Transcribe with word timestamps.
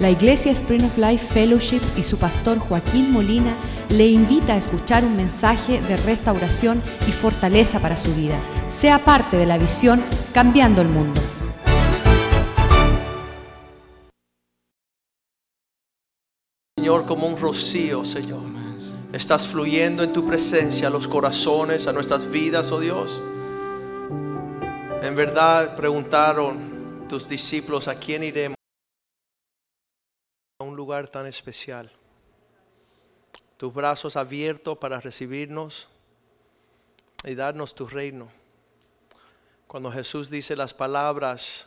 La 0.00 0.10
Iglesia 0.10 0.52
Spring 0.52 0.84
of 0.84 0.96
Life 0.96 1.26
Fellowship 1.26 1.80
y 1.96 2.04
su 2.04 2.18
pastor 2.18 2.60
Joaquín 2.60 3.10
Molina 3.10 3.56
le 3.88 4.06
invita 4.06 4.52
a 4.52 4.56
escuchar 4.56 5.04
un 5.04 5.16
mensaje 5.16 5.80
de 5.80 5.96
restauración 5.96 6.80
y 7.08 7.10
fortaleza 7.10 7.80
para 7.80 7.96
su 7.96 8.14
vida. 8.14 8.38
Sea 8.68 9.00
parte 9.00 9.36
de 9.36 9.46
la 9.46 9.58
visión 9.58 10.00
Cambiando 10.32 10.82
el 10.82 10.88
Mundo. 10.88 11.20
Señor, 16.78 17.04
como 17.04 17.26
un 17.26 17.36
rocío, 17.36 18.04
Señor. 18.04 18.42
Estás 19.12 19.48
fluyendo 19.48 20.04
en 20.04 20.12
tu 20.12 20.24
presencia 20.24 20.86
a 20.86 20.90
los 20.90 21.08
corazones, 21.08 21.88
a 21.88 21.92
nuestras 21.92 22.30
vidas, 22.30 22.70
oh 22.70 22.78
Dios. 22.78 23.20
En 25.02 25.16
verdad 25.16 25.74
preguntaron 25.74 27.06
tus 27.08 27.28
discípulos 27.28 27.88
a 27.88 27.96
quién 27.96 28.22
iremos 28.22 28.57
tan 31.08 31.26
especial. 31.26 31.90
Tus 33.56 33.72
brazos 33.74 34.16
abiertos 34.16 34.78
para 34.78 35.00
recibirnos 35.00 35.88
y 37.24 37.34
darnos 37.34 37.74
tu 37.74 37.86
reino. 37.86 38.28
Cuando 39.66 39.92
Jesús 39.92 40.30
dice 40.30 40.56
las 40.56 40.72
palabras, 40.72 41.66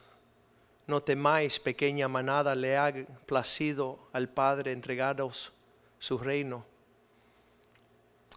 no 0.88 1.02
temáis, 1.02 1.60
pequeña 1.60 2.08
manada, 2.08 2.56
le 2.56 2.78
ha 2.78 2.92
placido 3.26 4.00
al 4.12 4.28
Padre 4.28 4.72
entregaros 4.72 5.52
su 6.00 6.18
reino. 6.18 6.66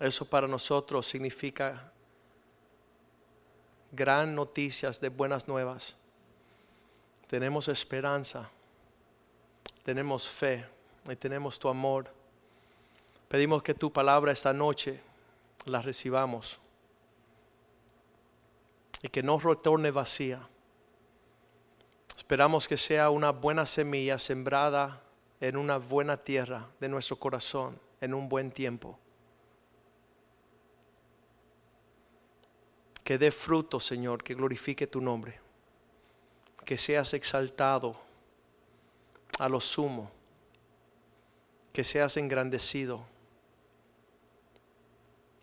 Eso 0.01 0.29
para 0.29 0.47
nosotros 0.47 1.07
significa 1.07 1.93
gran 3.91 4.35
noticias 4.35 5.01
de 5.01 5.09
buenas 5.09 5.49
nuevas. 5.49 5.97
Tenemos 7.27 7.69
esperanza, 7.69 8.51
tenemos 9.83 10.29
fe 10.29 10.74
y 11.09 11.17
tenemos 11.17 11.59
tu 11.59 11.69
amor. 11.69 12.11
Pedimos 13.29 13.63
que 13.63 13.75
tu 13.75 13.93
palabra 13.93 14.33
esta 14.33 14.53
noche 14.53 15.01
la 15.67 15.83
recibamos 15.83 16.61
y 19.03 19.09
que 19.09 19.23
no 19.23 19.39
retorne 19.39 19.91
vacía. 19.91 20.49
Esperamos 22.17 22.69
que 22.69 22.77
sea 22.77 23.11
una 23.11 23.31
buena 23.31 23.67
semilla 23.67 24.19
sembrada 24.19 25.03
en 25.41 25.57
una 25.57 25.77
buena 25.77 26.17
tierra 26.17 26.69
de 26.81 26.89
nuestro 26.89 27.17
corazón 27.17 27.79
en 28.01 28.15
un 28.15 28.29
buen 28.29 28.51
tiempo. 28.51 28.99
Que 33.03 33.19
dé 33.19 33.31
fruto, 33.31 33.79
Señor, 33.79 34.23
que 34.23 34.35
glorifique 34.35 34.87
tu 34.87 35.03
nombre. 35.03 35.39
Que 36.65 36.79
seas 36.79 37.13
exaltado 37.13 38.01
a 39.39 39.49
lo 39.51 39.61
sumo. 39.61 40.11
Que 41.75 41.83
seas 41.83 42.17
engrandecido. 42.17 43.05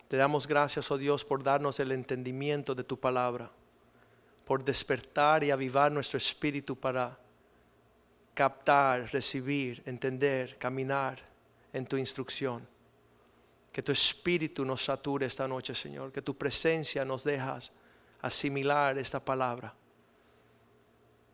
Te 0.08 0.16
damos 0.16 0.46
gracias, 0.48 0.90
oh 0.90 0.96
Dios, 0.96 1.26
por 1.26 1.42
darnos 1.42 1.78
el 1.78 1.92
entendimiento 1.92 2.74
de 2.74 2.84
tu 2.84 2.98
palabra, 2.98 3.50
por 4.46 4.64
despertar 4.64 5.44
y 5.44 5.50
avivar 5.50 5.92
nuestro 5.92 6.16
espíritu 6.16 6.74
para 6.74 7.18
captar, 8.32 9.12
recibir, 9.12 9.82
entender, 9.84 10.56
caminar 10.56 11.18
en 11.70 11.84
tu 11.84 11.98
instrucción. 11.98 12.66
Que 13.70 13.82
tu 13.82 13.92
espíritu 13.92 14.64
nos 14.64 14.82
sature 14.82 15.26
esta 15.26 15.46
noche, 15.46 15.74
Señor. 15.74 16.12
Que 16.12 16.22
tu 16.22 16.34
presencia 16.34 17.04
nos 17.04 17.24
dejas 17.24 17.72
asimilar 18.22 18.96
esta 18.96 19.22
palabra. 19.22 19.74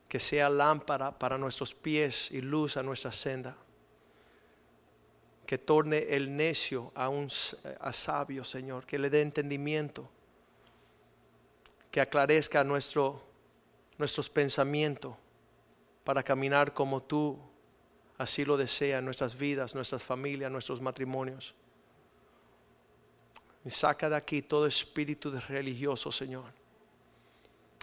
Que 0.08 0.18
sea 0.18 0.50
lámpara 0.50 1.16
para 1.16 1.38
nuestros 1.38 1.72
pies 1.72 2.32
y 2.32 2.40
luz 2.40 2.76
a 2.76 2.82
nuestra 2.82 3.12
senda. 3.12 3.56
Que 5.48 5.56
torne 5.56 6.04
el 6.10 6.36
necio 6.36 6.92
a 6.94 7.08
un 7.08 7.26
a 7.80 7.92
sabio, 7.94 8.44
Señor. 8.44 8.84
Que 8.84 8.98
le 8.98 9.08
dé 9.08 9.22
entendimiento. 9.22 10.06
Que 11.90 12.02
aclarezca 12.02 12.62
nuestro, 12.64 13.22
nuestros 13.96 14.28
pensamientos 14.28 15.16
para 16.04 16.22
caminar 16.22 16.74
como 16.74 17.02
tú 17.02 17.38
así 18.18 18.44
lo 18.44 18.58
deseas 18.58 18.98
en 18.98 19.06
nuestras 19.06 19.38
vidas, 19.38 19.74
nuestras 19.74 20.02
familias, 20.02 20.52
nuestros 20.52 20.82
matrimonios. 20.82 21.54
Y 23.64 23.70
saca 23.70 24.10
de 24.10 24.16
aquí 24.16 24.42
todo 24.42 24.66
espíritu 24.66 25.30
religioso, 25.48 26.12
Señor. 26.12 26.52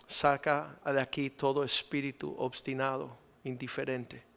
Saca 0.05 0.79
de 0.85 1.01
aquí 1.01 1.31
todo 1.31 1.63
espíritu 1.63 2.35
obstinado, 2.37 3.17
indiferente. 3.43 4.34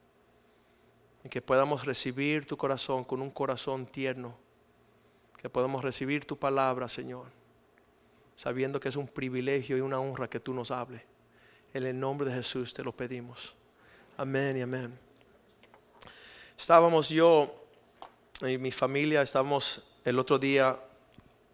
Y 1.24 1.28
que 1.28 1.42
podamos 1.42 1.84
recibir 1.84 2.46
tu 2.46 2.56
corazón 2.56 3.04
con 3.04 3.20
un 3.20 3.30
corazón 3.30 3.86
tierno. 3.86 4.36
Que 5.36 5.48
podamos 5.48 5.82
recibir 5.82 6.24
tu 6.24 6.36
palabra, 6.36 6.88
Señor. 6.88 7.26
Sabiendo 8.36 8.80
que 8.80 8.88
es 8.88 8.96
un 8.96 9.08
privilegio 9.08 9.76
y 9.76 9.80
una 9.80 10.00
honra 10.00 10.28
que 10.28 10.40
tú 10.40 10.54
nos 10.54 10.70
hables. 10.70 11.02
En 11.74 11.84
el 11.84 11.98
nombre 11.98 12.30
de 12.30 12.36
Jesús 12.36 12.72
te 12.72 12.82
lo 12.82 12.92
pedimos. 12.92 13.54
Amén 14.16 14.56
y 14.56 14.62
amén. 14.62 14.98
Estábamos 16.56 17.08
yo 17.08 17.54
y 18.40 18.58
mi 18.58 18.70
familia, 18.70 19.22
estábamos 19.22 19.82
el 20.04 20.18
otro 20.18 20.38
día 20.38 20.78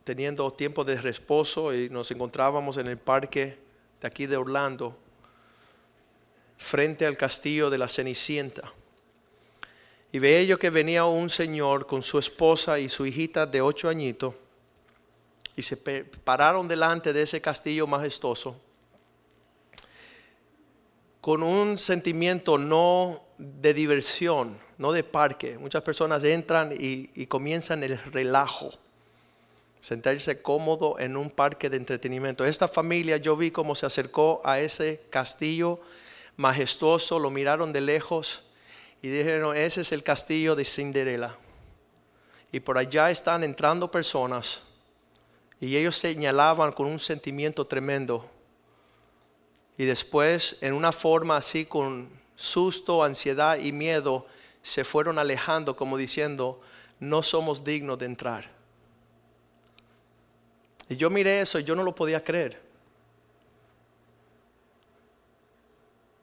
teniendo 0.04 0.50
tiempo 0.52 0.84
de 0.84 1.00
reposo 1.00 1.74
y 1.74 1.88
nos 1.88 2.10
encontrábamos 2.10 2.76
en 2.76 2.86
el 2.86 2.98
parque 2.98 3.58
de 4.00 4.06
aquí 4.06 4.26
de 4.26 4.36
Orlando, 4.36 4.96
frente 6.56 7.06
al 7.06 7.16
castillo 7.16 7.70
de 7.70 7.78
la 7.78 7.88
Cenicienta. 7.88 8.72
Y 10.14 10.20
veía 10.20 10.44
yo 10.44 10.60
que 10.60 10.70
venía 10.70 11.06
un 11.06 11.28
señor 11.28 11.88
con 11.88 12.00
su 12.00 12.20
esposa 12.20 12.78
y 12.78 12.88
su 12.88 13.04
hijita 13.04 13.46
de 13.46 13.60
ocho 13.60 13.88
añitos 13.88 14.32
y 15.56 15.62
se 15.62 15.76
pararon 15.76 16.68
delante 16.68 17.12
de 17.12 17.22
ese 17.22 17.40
castillo 17.40 17.88
majestuoso 17.88 18.54
con 21.20 21.42
un 21.42 21.76
sentimiento 21.78 22.58
no 22.58 23.24
de 23.38 23.74
diversión, 23.74 24.56
no 24.78 24.92
de 24.92 25.02
parque. 25.02 25.58
Muchas 25.58 25.82
personas 25.82 26.22
entran 26.22 26.70
y, 26.70 27.10
y 27.16 27.26
comienzan 27.26 27.82
el 27.82 27.98
relajo 27.98 28.70
sentarse 29.80 30.40
cómodo 30.42 30.96
en 31.00 31.16
un 31.16 31.28
parque 31.28 31.68
de 31.68 31.76
entretenimiento. 31.76 32.44
Esta 32.44 32.68
familia 32.68 33.16
yo 33.16 33.36
vi 33.36 33.50
cómo 33.50 33.74
se 33.74 33.84
acercó 33.84 34.40
a 34.44 34.60
ese 34.60 35.00
castillo 35.10 35.80
majestuoso, 36.36 37.18
lo 37.18 37.30
miraron 37.30 37.72
de 37.72 37.80
lejos 37.80 38.44
y 39.04 39.08
dijeron, 39.08 39.54
ese 39.54 39.82
es 39.82 39.92
el 39.92 40.02
castillo 40.02 40.56
de 40.56 40.64
Cinderella. 40.64 41.36
Y 42.50 42.60
por 42.60 42.78
allá 42.78 43.10
están 43.10 43.44
entrando 43.44 43.90
personas 43.90 44.62
y 45.60 45.76
ellos 45.76 45.94
señalaban 45.94 46.72
con 46.72 46.86
un 46.86 46.98
sentimiento 46.98 47.66
tremendo. 47.66 48.26
Y 49.76 49.84
después, 49.84 50.56
en 50.62 50.72
una 50.72 50.90
forma 50.90 51.36
así, 51.36 51.66
con 51.66 52.08
susto, 52.34 53.04
ansiedad 53.04 53.58
y 53.58 53.72
miedo, 53.72 54.24
se 54.62 54.84
fueron 54.84 55.18
alejando 55.18 55.76
como 55.76 55.98
diciendo, 55.98 56.62
no 56.98 57.22
somos 57.22 57.62
dignos 57.62 57.98
de 57.98 58.06
entrar. 58.06 58.50
Y 60.88 60.96
yo 60.96 61.10
miré 61.10 61.42
eso 61.42 61.58
y 61.58 61.64
yo 61.64 61.76
no 61.76 61.82
lo 61.82 61.94
podía 61.94 62.24
creer. 62.24 62.58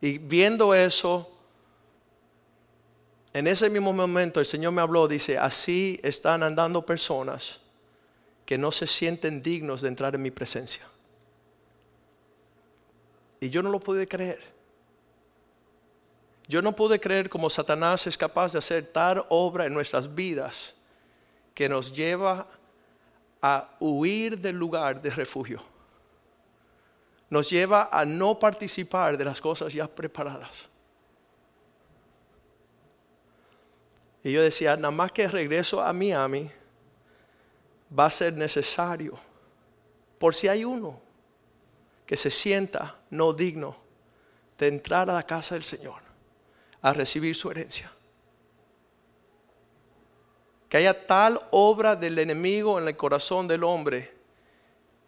Y 0.02 0.18
viendo 0.18 0.74
eso, 0.74 1.31
en 3.34 3.48
ese 3.48 3.70
mismo 3.70 3.94
momento 3.94 4.40
el 4.40 4.46
Señor 4.46 4.74
me 4.74 4.82
habló, 4.82 5.08
dice, 5.08 5.38
así 5.38 6.00
están 6.04 6.44
andando 6.44 6.86
personas 6.86 7.62
que 8.46 8.58
no 8.58 8.72
se 8.72 8.88
sienten 8.88 9.42
dignos 9.42 9.82
de 9.82 9.88
entrar 9.88 10.16
en 10.16 10.22
mi 10.22 10.32
presencia. 10.32 10.86
Y 13.40 13.50
yo 13.50 13.64
no 13.64 13.70
lo 13.70 13.80
pude 13.80 14.08
creer. 14.08 14.42
Yo 16.48 16.62
no 16.62 16.76
pude 16.76 17.00
creer 17.00 17.30
como 17.30 17.50
Satanás 17.50 18.06
es 18.08 18.18
capaz 18.18 18.52
de 18.52 18.60
hacer 18.60 18.86
tal 18.92 19.26
obra 19.30 19.66
en 19.66 19.74
nuestras 19.74 20.14
vidas 20.14 20.76
que 21.54 21.70
nos 21.70 21.96
lleva 21.96 22.46
a 23.42 23.70
huir 23.80 24.38
del 24.38 24.58
lugar 24.58 25.02
de 25.02 25.12
refugio. 25.12 25.64
Nos 27.30 27.50
lleva 27.50 27.88
a 27.90 28.04
no 28.04 28.38
participar 28.38 29.18
de 29.18 29.24
las 29.24 29.40
cosas 29.40 29.72
ya 29.72 29.88
preparadas. 29.88 30.71
Y 34.24 34.32
yo 34.32 34.42
decía, 34.42 34.76
nada 34.76 34.92
más 34.92 35.12
que 35.12 35.28
regreso 35.28 35.82
a 35.82 35.92
Miami, 35.94 36.50
va 37.98 38.06
a 38.06 38.12
ser 38.12 38.34
necesario, 38.34 39.18
por 40.20 40.36
si 40.36 40.48
hay 40.48 40.64
uno 40.64 41.02
que 42.06 42.16
se 42.16 42.30
sienta 42.30 43.00
no 43.10 43.34
digno 43.34 43.76
de 44.58 44.68
entrar 44.68 45.10
a 45.10 45.14
la 45.14 45.24
casa 45.24 45.56
del 45.56 45.64
Señor, 45.64 46.02
a 46.82 46.94
recibir 46.94 47.36
su 47.36 47.50
herencia 47.50 47.92
que 50.72 50.78
haya 50.78 51.06
tal 51.06 51.38
obra 51.52 51.98
del 51.98 52.18
enemigo 52.18 52.80
en 52.80 52.88
el 52.88 52.96
corazón 52.96 53.46
del 53.46 53.66
hombre 53.66 54.10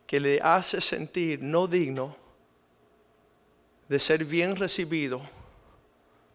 que 0.06 0.20
le 0.20 0.42
hace 0.42 0.82
sentir 0.82 1.42
no 1.42 1.68
digno 1.68 2.18
de 3.88 3.98
ser 3.98 4.26
bien 4.26 4.58
recibido 4.58 5.22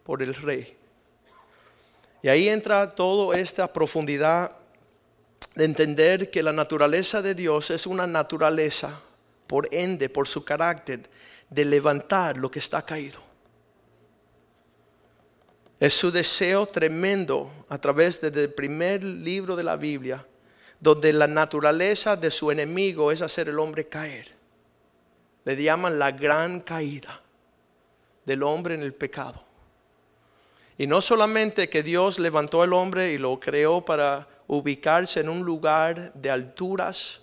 por 0.03 0.23
el 0.23 0.33
rey. 0.33 0.78
Y 2.21 2.27
ahí 2.27 2.49
entra 2.49 2.89
toda 2.89 3.37
esta 3.37 3.71
profundidad 3.71 4.51
de 5.55 5.65
entender 5.65 6.29
que 6.29 6.43
la 6.43 6.53
naturaleza 6.53 7.21
de 7.21 7.35
Dios 7.35 7.71
es 7.71 7.87
una 7.87 8.07
naturaleza, 8.07 9.01
por 9.47 9.67
ende, 9.73 10.09
por 10.09 10.27
su 10.27 10.43
carácter, 10.43 11.09
de 11.49 11.65
levantar 11.65 12.37
lo 12.37 12.51
que 12.51 12.59
está 12.59 12.81
caído. 12.85 13.19
Es 15.79 15.93
su 15.93 16.11
deseo 16.11 16.65
tremendo 16.65 17.51
a 17.69 17.77
través 17.77 18.19
del 18.19 18.53
primer 18.53 19.03
libro 19.03 19.55
de 19.55 19.63
la 19.63 19.77
Biblia, 19.77 20.25
donde 20.79 21.13
la 21.13 21.27
naturaleza 21.27 22.15
de 22.15 22.31
su 22.31 22.51
enemigo 22.51 23.11
es 23.11 23.21
hacer 23.21 23.47
el 23.49 23.59
hombre 23.59 23.87
caer. 23.87 24.33
Le 25.45 25.61
llaman 25.61 25.97
la 25.97 26.11
gran 26.11 26.59
caída 26.59 27.21
del 28.25 28.43
hombre 28.43 28.75
en 28.75 28.83
el 28.83 28.93
pecado. 28.93 29.48
Y 30.79 30.87
no 30.87 31.01
solamente 31.01 31.67
que 31.67 31.83
Dios 31.83 32.19
levantó 32.19 32.61
al 32.61 32.71
hombre 32.71 33.11
y 33.11 33.17
lo 33.17 33.37
creó 33.37 33.83
para 33.83 34.29
ubicarse 34.47 35.19
en 35.19 35.27
un 35.27 35.41
lugar 35.43 36.13
de 36.13 36.31
alturas, 36.31 37.19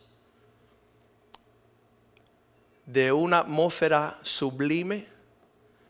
de 2.85 3.11
una 3.13 3.39
atmósfera 3.39 4.19
sublime, 4.21 5.07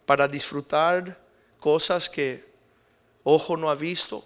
para 0.06 0.28
disfrutar 0.28 1.18
cosas 1.58 2.08
que 2.08 2.48
ojo 3.24 3.56
no 3.56 3.68
ha 3.68 3.74
visto. 3.74 4.24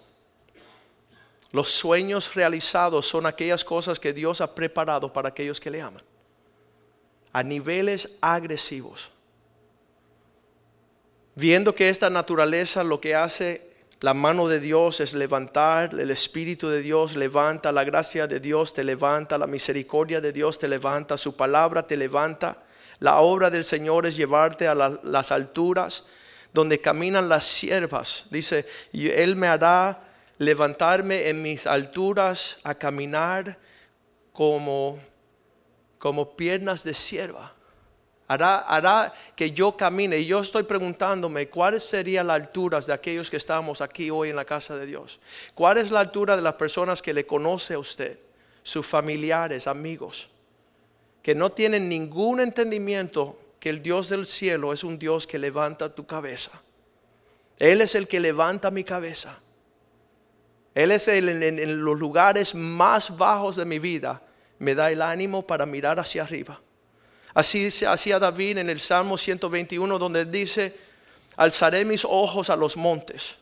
Los 1.51 1.69
sueños 1.69 2.35
realizados 2.35 3.07
son 3.07 3.25
aquellas 3.25 3.65
cosas 3.65 3.99
que 3.99 4.13
Dios 4.13 4.39
ha 4.39 4.53
preparado 4.53 5.11
para 5.11 5.29
aquellos 5.29 5.59
que 5.59 5.71
le 5.71 5.81
aman. 5.81 6.03
A 7.33 7.41
niveles 7.41 8.19
agresivos. 8.21 9.11
Viendo 11.35 11.73
que 11.73 11.89
esta 11.89 12.09
naturaleza 12.09 12.83
lo 12.83 12.99
que 12.99 13.15
hace 13.15 13.71
la 14.01 14.13
mano 14.13 14.47
de 14.47 14.59
Dios 14.59 14.99
es 14.99 15.13
levantar, 15.13 15.93
el 15.93 16.11
Espíritu 16.11 16.67
de 16.67 16.81
Dios 16.81 17.15
levanta, 17.15 17.71
la 17.71 17.83
gracia 17.83 18.27
de 18.27 18.39
Dios 18.39 18.73
te 18.73 18.83
levanta, 18.83 19.37
la 19.37 19.47
misericordia 19.47 20.19
de 20.19 20.33
Dios 20.33 20.59
te 20.59 20.67
levanta, 20.67 21.17
su 21.17 21.35
palabra 21.35 21.85
te 21.85 21.95
levanta. 21.95 22.63
La 22.99 23.21
obra 23.21 23.49
del 23.49 23.63
Señor 23.63 24.05
es 24.05 24.15
llevarte 24.15 24.67
a 24.67 24.75
las 24.75 25.31
alturas 25.31 26.05
donde 26.53 26.81
caminan 26.81 27.29
las 27.29 27.45
siervas. 27.45 28.25
Dice, 28.29 28.65
Él 28.91 29.35
me 29.35 29.47
hará 29.47 30.03
levantarme 30.37 31.29
en 31.29 31.41
mis 31.41 31.65
alturas 31.65 32.57
a 32.63 32.75
caminar 32.75 33.57
como, 34.33 34.99
como 35.97 36.35
piernas 36.35 36.83
de 36.83 36.93
sierva 36.93 37.53
hará, 38.31 39.13
que 39.35 39.51
yo 39.51 39.75
camine. 39.75 40.17
Y 40.19 40.25
yo 40.25 40.39
estoy 40.39 40.63
preguntándome 40.63 41.49
cuáles 41.49 41.83
serían 41.83 42.27
las 42.27 42.39
alturas 42.39 42.85
de 42.85 42.93
aquellos 42.93 43.29
que 43.29 43.37
estamos 43.37 43.81
aquí 43.81 44.09
hoy 44.09 44.29
en 44.29 44.35
la 44.35 44.45
casa 44.45 44.77
de 44.77 44.85
Dios. 44.85 45.19
¿Cuál 45.53 45.77
es 45.77 45.91
la 45.91 45.99
altura 45.99 46.35
de 46.35 46.41
las 46.41 46.53
personas 46.53 47.01
que 47.01 47.13
le 47.13 47.25
conoce 47.25 47.73
a 47.73 47.79
usted, 47.79 48.17
sus 48.63 48.85
familiares, 48.85 49.67
amigos, 49.67 50.29
que 51.21 51.35
no 51.35 51.51
tienen 51.51 51.89
ningún 51.89 52.39
entendimiento 52.39 53.37
que 53.59 53.69
el 53.69 53.83
Dios 53.83 54.09
del 54.09 54.25
cielo 54.25 54.73
es 54.73 54.83
un 54.83 54.97
Dios 54.97 55.27
que 55.27 55.37
levanta 55.37 55.93
tu 55.93 56.05
cabeza? 56.05 56.51
Él 57.59 57.81
es 57.81 57.95
el 57.95 58.07
que 58.07 58.19
levanta 58.19 58.71
mi 58.71 58.83
cabeza. 58.83 59.37
Él 60.73 60.91
es 60.91 61.07
el 61.09 61.43
en 61.43 61.83
los 61.83 61.99
lugares 61.99 62.55
más 62.55 63.17
bajos 63.17 63.57
de 63.57 63.65
mi 63.65 63.77
vida. 63.77 64.21
Me 64.57 64.73
da 64.73 64.89
el 64.89 65.01
ánimo 65.01 65.45
para 65.45 65.65
mirar 65.65 65.99
hacia 65.99 66.23
arriba 66.23 66.59
Así 67.33 67.69
hacía 67.85 68.19
David 68.19 68.57
en 68.57 68.69
el 68.69 68.79
Salmo 68.79 69.17
121 69.17 69.97
donde 69.97 70.25
dice, 70.25 70.75
alzaré 71.37 71.85
mis 71.85 72.03
ojos 72.03 72.49
a 72.49 72.55
los 72.55 72.75
montes, 72.75 73.35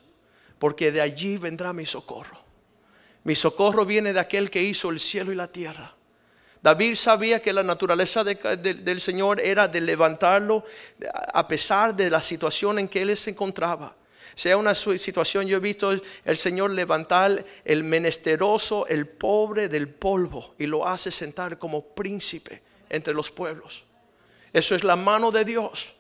porque 0.60 0.92
de 0.92 1.02
allí 1.02 1.38
vendrá 1.38 1.74
mi 1.74 1.86
socorro. 1.86 2.38
Mi 3.24 3.36
socorro 3.36 3.86
viene 3.86 4.14
de 4.14 4.20
aquel 4.20 4.50
que 4.50 4.62
hizo 4.62 4.90
el 4.90 5.00
cielo 5.00 5.32
y 5.32 5.36
la 5.36 5.48
tierra. 5.48 5.94
David 6.62 6.96
sabía 6.96 7.42
que 7.42 7.54
la 7.54 7.64
naturaleza 7.64 8.24
del 8.24 9.02
Señor 9.02 9.40
era 9.40 9.68
de 9.68 9.82
levantarlo 9.82 10.66
a 11.34 11.48
pesar 11.48 11.96
de 11.96 12.10
la 12.10 12.22
situación 12.22 12.80
en 12.80 12.88
que 12.88 13.02
él 13.02 13.16
se 13.16 13.32
encontraba. 13.32 13.96
Sea 14.36 14.58
una 14.58 14.76
situación, 14.76 15.48
yo 15.48 15.58
he 15.58 15.62
visto 15.62 15.92
el 15.92 16.38
Señor 16.38 16.72
levantar 16.72 17.44
el 17.66 17.84
menesteroso, 17.84 18.86
el 18.88 19.08
pobre 19.08 19.68
del 19.68 19.90
polvo 19.90 20.54
y 20.58 20.66
lo 20.66 20.86
hace 20.86 21.12
sentar 21.12 21.58
como 21.58 21.82
príncipe 21.82 22.69
entre 22.90 23.14
los 23.14 23.32
pueblos. 23.32 23.86
Eso 24.52 24.76
es 24.76 24.84
la 24.84 24.96
mano 24.96 25.32
de 25.32 25.46
Dios. 25.46 25.94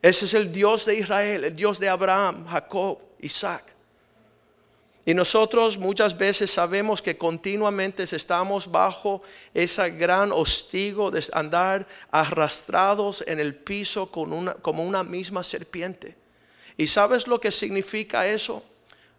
Ese 0.00 0.24
es 0.24 0.34
el 0.34 0.52
Dios 0.52 0.84
de 0.84 0.96
Israel, 0.96 1.44
el 1.44 1.54
Dios 1.54 1.78
de 1.78 1.88
Abraham, 1.88 2.46
Jacob, 2.46 2.98
Isaac. 3.20 3.64
Y 5.04 5.14
nosotros 5.14 5.78
muchas 5.78 6.16
veces 6.16 6.50
sabemos 6.50 7.02
que 7.02 7.18
continuamente 7.18 8.04
estamos 8.04 8.70
bajo 8.70 9.22
ese 9.52 9.90
gran 9.90 10.30
hostigo 10.30 11.10
de 11.10 11.24
andar 11.32 11.86
arrastrados 12.10 13.24
en 13.26 13.40
el 13.40 13.54
piso 13.54 14.06
como 14.10 14.84
una 14.84 15.02
misma 15.02 15.42
serpiente. 15.42 16.16
¿Y 16.76 16.86
sabes 16.86 17.26
lo 17.26 17.40
que 17.40 17.50
significa 17.50 18.26
eso? 18.26 18.64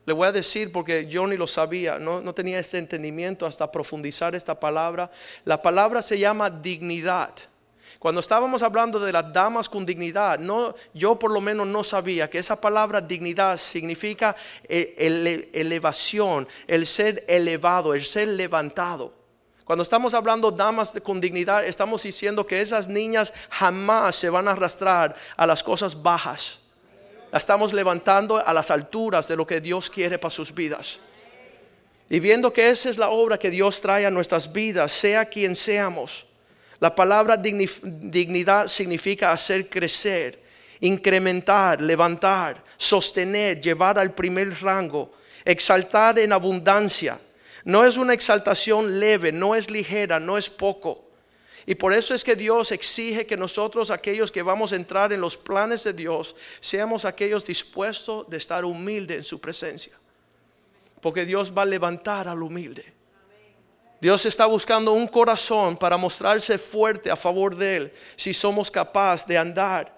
Le 0.06 0.14
voy 0.14 0.28
a 0.28 0.32
decir 0.32 0.72
porque 0.72 1.06
yo 1.06 1.26
ni 1.28 1.38
lo 1.38 1.48
sabía, 1.48 1.98
no, 1.98 2.20
no 2.22 2.34
tenía 2.34 2.60
ese 2.60 2.78
entendimiento 2.78 3.46
hasta 3.46 3.72
profundizar 3.72 4.36
esta 4.36 4.60
palabra. 4.60 5.10
La 5.46 5.62
palabra 5.62 6.02
se 6.02 6.20
llama 6.20 6.50
dignidad. 6.50 7.32
Cuando 8.00 8.20
estábamos 8.20 8.64
hablando 8.64 9.00
de 9.00 9.14
las 9.14 9.32
damas 9.32 9.70
con 9.70 9.86
dignidad, 9.86 10.38
no, 10.38 10.76
yo 10.94 11.18
por 11.18 11.32
lo 11.32 11.40
menos 11.40 11.66
no 11.68 11.86
sabía 11.86 12.28
que 12.28 12.38
esa 12.38 12.60
palabra 12.60 13.00
dignidad 13.00 13.58
significa 13.58 14.36
eh, 14.68 15.50
elevación, 15.54 16.46
el 16.68 16.86
ser 16.86 17.24
elevado, 17.30 17.94
el 17.94 18.04
ser 18.04 18.28
levantado. 18.28 19.14
Cuando 19.64 19.84
estamos 19.84 20.14
hablando 20.14 20.52
damas 20.52 20.94
con 21.02 21.22
dignidad, 21.22 21.64
estamos 21.64 22.04
diciendo 22.04 22.46
que 22.46 22.60
esas 22.60 22.90
niñas 22.90 23.34
jamás 23.50 24.18
se 24.18 24.30
van 24.30 24.50
a 24.50 24.52
arrastrar 24.52 25.16
a 25.38 25.48
las 25.48 25.64
cosas 25.64 26.04
bajas 26.04 26.63
la 27.34 27.40
estamos 27.40 27.74
levantando 27.74 28.38
a 28.38 28.54
las 28.54 28.70
alturas 28.70 29.28
de 29.28 29.36
lo 29.36 29.48
que 29.48 29.60
Dios 29.60 29.90
quiere 29.90 30.20
para 30.20 30.30
sus 30.30 30.54
vidas. 30.54 31.00
Y 32.08 32.20
viendo 32.20 32.54
que 32.54 32.70
esa 32.70 32.92
es 32.92 33.00
la 33.00 33.10
obra 33.10 33.40
que 33.40 33.50
Dios 33.50 33.82
trae 33.82 34.06
a 34.06 34.12
nuestras 34.12 34.54
vidas, 34.54 34.92
sea 34.92 35.26
quien 35.26 35.56
seamos. 35.56 36.28
La 36.80 36.94
palabra 36.94 37.36
dignidad 37.36 38.68
significa 38.68 39.32
hacer 39.32 39.68
crecer, 39.68 40.40
incrementar, 40.80 41.82
levantar, 41.82 42.64
sostener, 42.78 43.60
llevar 43.60 43.98
al 43.98 44.14
primer 44.14 44.62
rango, 44.62 45.12
exaltar 45.44 46.20
en 46.20 46.34
abundancia. 46.34 47.20
No 47.66 47.84
es 47.84 47.98
una 47.98 48.14
exaltación 48.14 49.00
leve, 49.00 49.32
no 49.32 49.56
es 49.56 49.72
ligera, 49.72 50.20
no 50.20 50.38
es 50.38 50.52
poco. 50.52 51.04
Y 51.66 51.76
por 51.76 51.94
eso 51.94 52.14
es 52.14 52.24
que 52.24 52.36
Dios 52.36 52.72
exige 52.72 53.26
que 53.26 53.38
nosotros, 53.38 53.90
aquellos 53.90 54.32
que 54.32 54.42
vamos 54.42 54.74
a 54.74 54.76
entrar 54.76 55.14
en 55.14 55.22
los 55.22 55.38
planes 55.38 55.84
de 55.84 55.94
Dios, 55.94 56.36
seamos 56.60 57.06
aquellos 57.06 57.46
dispuestos 57.46 58.30
de 58.30 58.38
estar 58.38 58.66
humildes 58.66 59.18
en 59.18 59.24
su 59.24 59.40
presencia. 59.40 59.94
Porque 61.00 61.26
Dios 61.26 61.54
va 61.56 61.62
a 61.62 61.66
levantar 61.66 62.28
al 62.28 62.44
humilde. 62.44 62.94
Dios 64.02 64.26
está 64.26 64.46
buscando 64.46 64.92
un 64.92 65.08
corazón 65.08 65.78
para 65.78 65.96
mostrarse 65.96 66.58
fuerte 66.58 67.10
a 67.10 67.16
favor 67.16 67.56
de 67.56 67.78
Él, 67.78 67.94
si 68.18 68.34
somos 68.34 68.70
capaces 68.70 69.26
de 69.26 69.38
andar. 69.38 69.98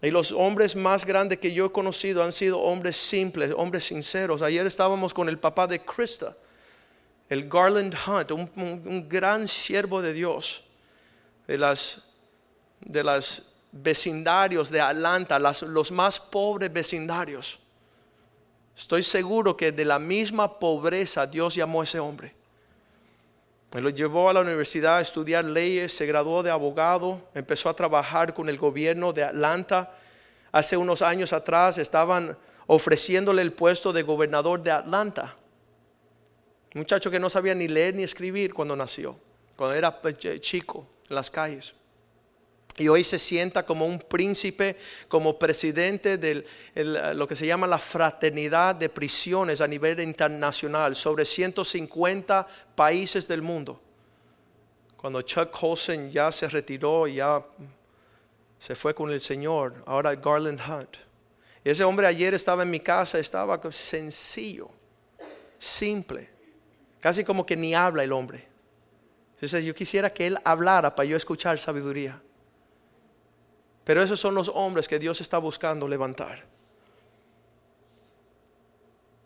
Y 0.00 0.10
los 0.10 0.30
hombres 0.30 0.76
más 0.76 1.04
grandes 1.04 1.40
que 1.40 1.52
yo 1.52 1.66
he 1.66 1.72
conocido 1.72 2.22
han 2.22 2.30
sido 2.30 2.60
hombres 2.60 2.96
simples, 2.96 3.52
hombres 3.56 3.84
sinceros. 3.84 4.42
Ayer 4.42 4.64
estábamos 4.66 5.12
con 5.12 5.28
el 5.28 5.38
papá 5.38 5.66
de 5.66 5.80
Krista 5.80 6.36
el 7.32 7.48
Garland 7.48 7.96
Hunt, 8.06 8.30
un, 8.30 9.08
gran 9.08 9.48
siervo 9.48 10.02
de 10.02 10.12
Dios, 10.12 10.62
de 11.46 11.56
las, 11.56 12.10
de 12.80 13.22
vecindarios 13.72 14.70
de 14.70 14.82
Atlanta, 14.82 15.38
los 15.38 15.90
más 15.90 16.20
pobres 16.20 16.70
vecindarios. 16.70 17.58
Estoy 18.76 19.02
seguro 19.02 19.56
que 19.56 19.72
de 19.72 19.86
la 19.86 19.98
misma 19.98 20.58
pobreza 20.58 21.26
Dios 21.26 21.54
llamó 21.54 21.80
a 21.80 21.84
ese 21.84 22.00
hombre. 22.00 22.34
Me 23.72 23.80
lo 23.80 23.88
llevó 23.88 24.28
a 24.28 24.34
la 24.34 24.40
universidad 24.40 24.98
a 24.98 25.00
estudiar 25.00 25.46
leyes, 25.46 25.96
se 25.96 26.04
graduó 26.04 26.42
de 26.42 26.50
abogado, 26.50 27.18
empezó 27.34 27.70
a 27.70 27.74
trabajar 27.74 28.34
con 28.34 28.50
el 28.50 28.58
gobierno 28.58 29.10
de 29.14 29.24
Atlanta. 29.24 29.90
Hace 30.52 30.76
unos 30.76 31.00
años 31.00 31.32
atrás 31.32 31.78
estaban 31.78 32.36
ofreciéndole 32.66 33.40
el 33.40 33.54
puesto 33.54 33.90
de 33.90 34.02
gobernador 34.02 34.62
de 34.62 34.70
Atlanta 34.70 35.36
muchacho 36.74 37.10
que 37.10 37.20
no 37.20 37.28
sabía 37.28 37.54
ni 37.54 37.68
leer 37.68 37.94
ni 37.94 38.02
escribir 38.02 38.54
cuando 38.54 38.74
nació, 38.74 39.16
cuando 39.56 39.76
era 39.76 40.00
pues, 40.00 40.16
chico 40.40 40.86
en 41.08 41.14
las 41.14 41.30
calles. 41.30 41.74
Y 42.78 42.88
hoy 42.88 43.04
se 43.04 43.18
sienta 43.18 43.66
como 43.66 43.86
un 43.86 43.98
príncipe, 43.98 44.76
como 45.06 45.38
presidente 45.38 46.16
de 46.16 46.46
lo 47.14 47.28
que 47.28 47.36
se 47.36 47.46
llama 47.46 47.66
la 47.66 47.78
fraternidad 47.78 48.74
de 48.74 48.88
prisiones 48.88 49.60
a 49.60 49.68
nivel 49.68 50.00
internacional, 50.00 50.96
sobre 50.96 51.26
150 51.26 52.46
países 52.74 53.28
del 53.28 53.42
mundo. 53.42 53.78
Cuando 54.96 55.20
Chuck 55.20 55.50
Colson 55.50 56.10
ya 56.10 56.32
se 56.32 56.48
retiró, 56.48 57.06
ya 57.06 57.44
se 58.58 58.74
fue 58.74 58.94
con 58.94 59.10
el 59.10 59.20
Señor, 59.20 59.82
ahora 59.84 60.14
Garland 60.14 60.60
Hunt. 60.60 60.96
Ese 61.62 61.84
hombre 61.84 62.06
ayer 62.06 62.32
estaba 62.32 62.62
en 62.62 62.70
mi 62.70 62.80
casa, 62.80 63.18
estaba 63.18 63.60
sencillo, 63.70 64.70
simple, 65.58 66.31
casi 67.02 67.24
como 67.24 67.44
que 67.44 67.56
ni 67.56 67.74
habla 67.74 68.04
el 68.04 68.12
hombre. 68.12 68.46
Entonces 69.34 69.64
yo 69.64 69.74
quisiera 69.74 70.08
que 70.10 70.28
él 70.28 70.38
hablara 70.44 70.94
para 70.94 71.08
yo 71.08 71.16
escuchar 71.16 71.58
sabiduría. 71.58 72.22
Pero 73.82 74.00
esos 74.00 74.20
son 74.20 74.36
los 74.36 74.48
hombres 74.48 74.86
que 74.86 75.00
Dios 75.00 75.20
está 75.20 75.38
buscando 75.38 75.88
levantar. 75.88 76.44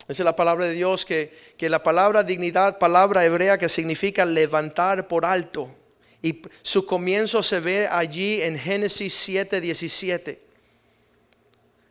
Esa 0.08 0.22
es 0.22 0.24
la 0.24 0.34
palabra 0.34 0.64
de 0.64 0.72
Dios 0.72 1.04
que, 1.04 1.36
que 1.58 1.68
la 1.68 1.82
palabra 1.82 2.22
dignidad, 2.22 2.78
palabra 2.78 3.26
hebrea 3.26 3.58
que 3.58 3.68
significa 3.68 4.24
levantar 4.24 5.06
por 5.06 5.26
alto. 5.26 5.68
Y 6.22 6.40
su 6.62 6.86
comienzo 6.86 7.42
se 7.42 7.60
ve 7.60 7.86
allí 7.86 8.40
en 8.40 8.58
Génesis 8.58 9.12
7, 9.12 9.60
17. 9.60 10.40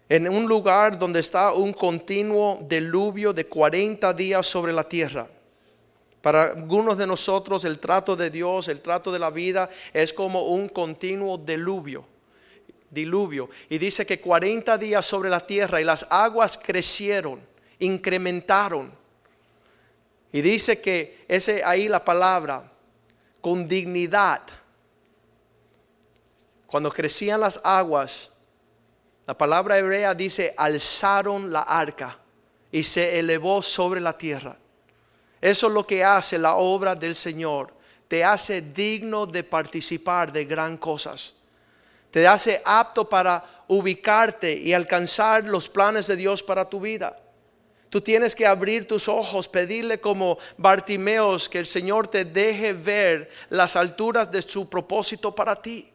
En 0.10 0.30
un 0.30 0.48
lugar 0.48 0.98
donde 0.98 1.20
está 1.20 1.54
un 1.54 1.74
continuo 1.74 2.66
diluvio 2.68 3.34
de 3.34 3.46
40 3.46 4.12
días 4.16 4.48
sobre 4.48 4.74
la 4.74 4.90
tierra. 4.90 5.28
Para 6.26 6.46
algunos 6.46 6.98
de 6.98 7.06
nosotros 7.06 7.66
el 7.66 7.78
trato 7.78 8.16
de 8.16 8.32
Dios, 8.32 8.68
el 8.68 8.82
trato 8.82 9.12
de 9.12 9.20
la 9.20 9.30
vida 9.30 9.70
es 9.94 10.12
como 10.12 10.42
un 10.48 10.68
continuo 10.70 11.38
diluvio 11.38 12.04
diluvio. 12.90 13.48
Y 13.70 13.78
dice 13.78 14.08
que 14.08 14.20
40 14.20 14.76
días 14.80 15.06
sobre 15.06 15.30
la 15.30 15.40
tierra 15.40 15.80
y 15.80 15.84
las 15.84 16.08
aguas 16.10 16.58
crecieron, 16.58 17.40
incrementaron. 17.78 18.92
Y 20.32 20.42
dice 20.42 20.82
que 20.82 21.26
ese 21.28 21.64
ahí 21.64 21.88
la 21.88 22.04
palabra, 22.04 22.72
con 23.40 23.68
dignidad. 23.68 24.42
Cuando 26.66 26.90
crecían 26.90 27.42
las 27.42 27.62
aguas, 27.64 28.32
la 29.28 29.38
palabra 29.38 29.78
hebrea 29.78 30.16
dice, 30.16 30.56
alzaron 30.58 31.54
la 31.54 31.62
arca 31.62 32.18
y 32.72 32.82
se 32.82 33.20
elevó 33.20 33.62
sobre 33.62 34.02
la 34.02 34.18
tierra. 34.18 34.58
Eso 35.46 35.68
es 35.68 35.74
lo 35.74 35.86
que 35.86 36.04
hace 36.04 36.38
la 36.38 36.56
obra 36.56 36.96
del 36.96 37.16
Señor. 37.16 37.74
Te 38.08 38.24
hace 38.24 38.62
digno 38.62 39.26
de 39.26 39.44
participar 39.44 40.32
de 40.32 40.46
gran 40.46 40.78
cosas 40.78 41.36
te 42.16 42.26
hace 42.26 42.62
apto 42.64 43.10
para 43.10 43.44
ubicarte 43.68 44.54
y 44.54 44.72
alcanzar 44.72 45.44
los 45.44 45.68
planes 45.68 46.08
de 46.08 46.16
Dios 46.16 46.42
para 46.42 46.64
tu 46.64 46.80
vida. 46.80 47.20
Tú 47.90 48.00
tienes 48.00 48.34
que 48.34 48.48
abrir 48.48 48.88
tus 48.88 49.10
ojos, 49.10 49.50
pedirle 49.50 50.00
como 50.00 50.38
Bartimeos 50.56 51.50
que 51.50 51.60
el 51.60 51.66
Señor 51.66 52.08
te 52.08 52.24
deje 52.24 52.72
ver 52.72 53.30
las 53.50 53.76
alturas 53.76 54.32
de 54.32 54.42
su 54.44 54.70
propósito 54.70 55.36
para 55.36 55.62
ti. 55.62 55.92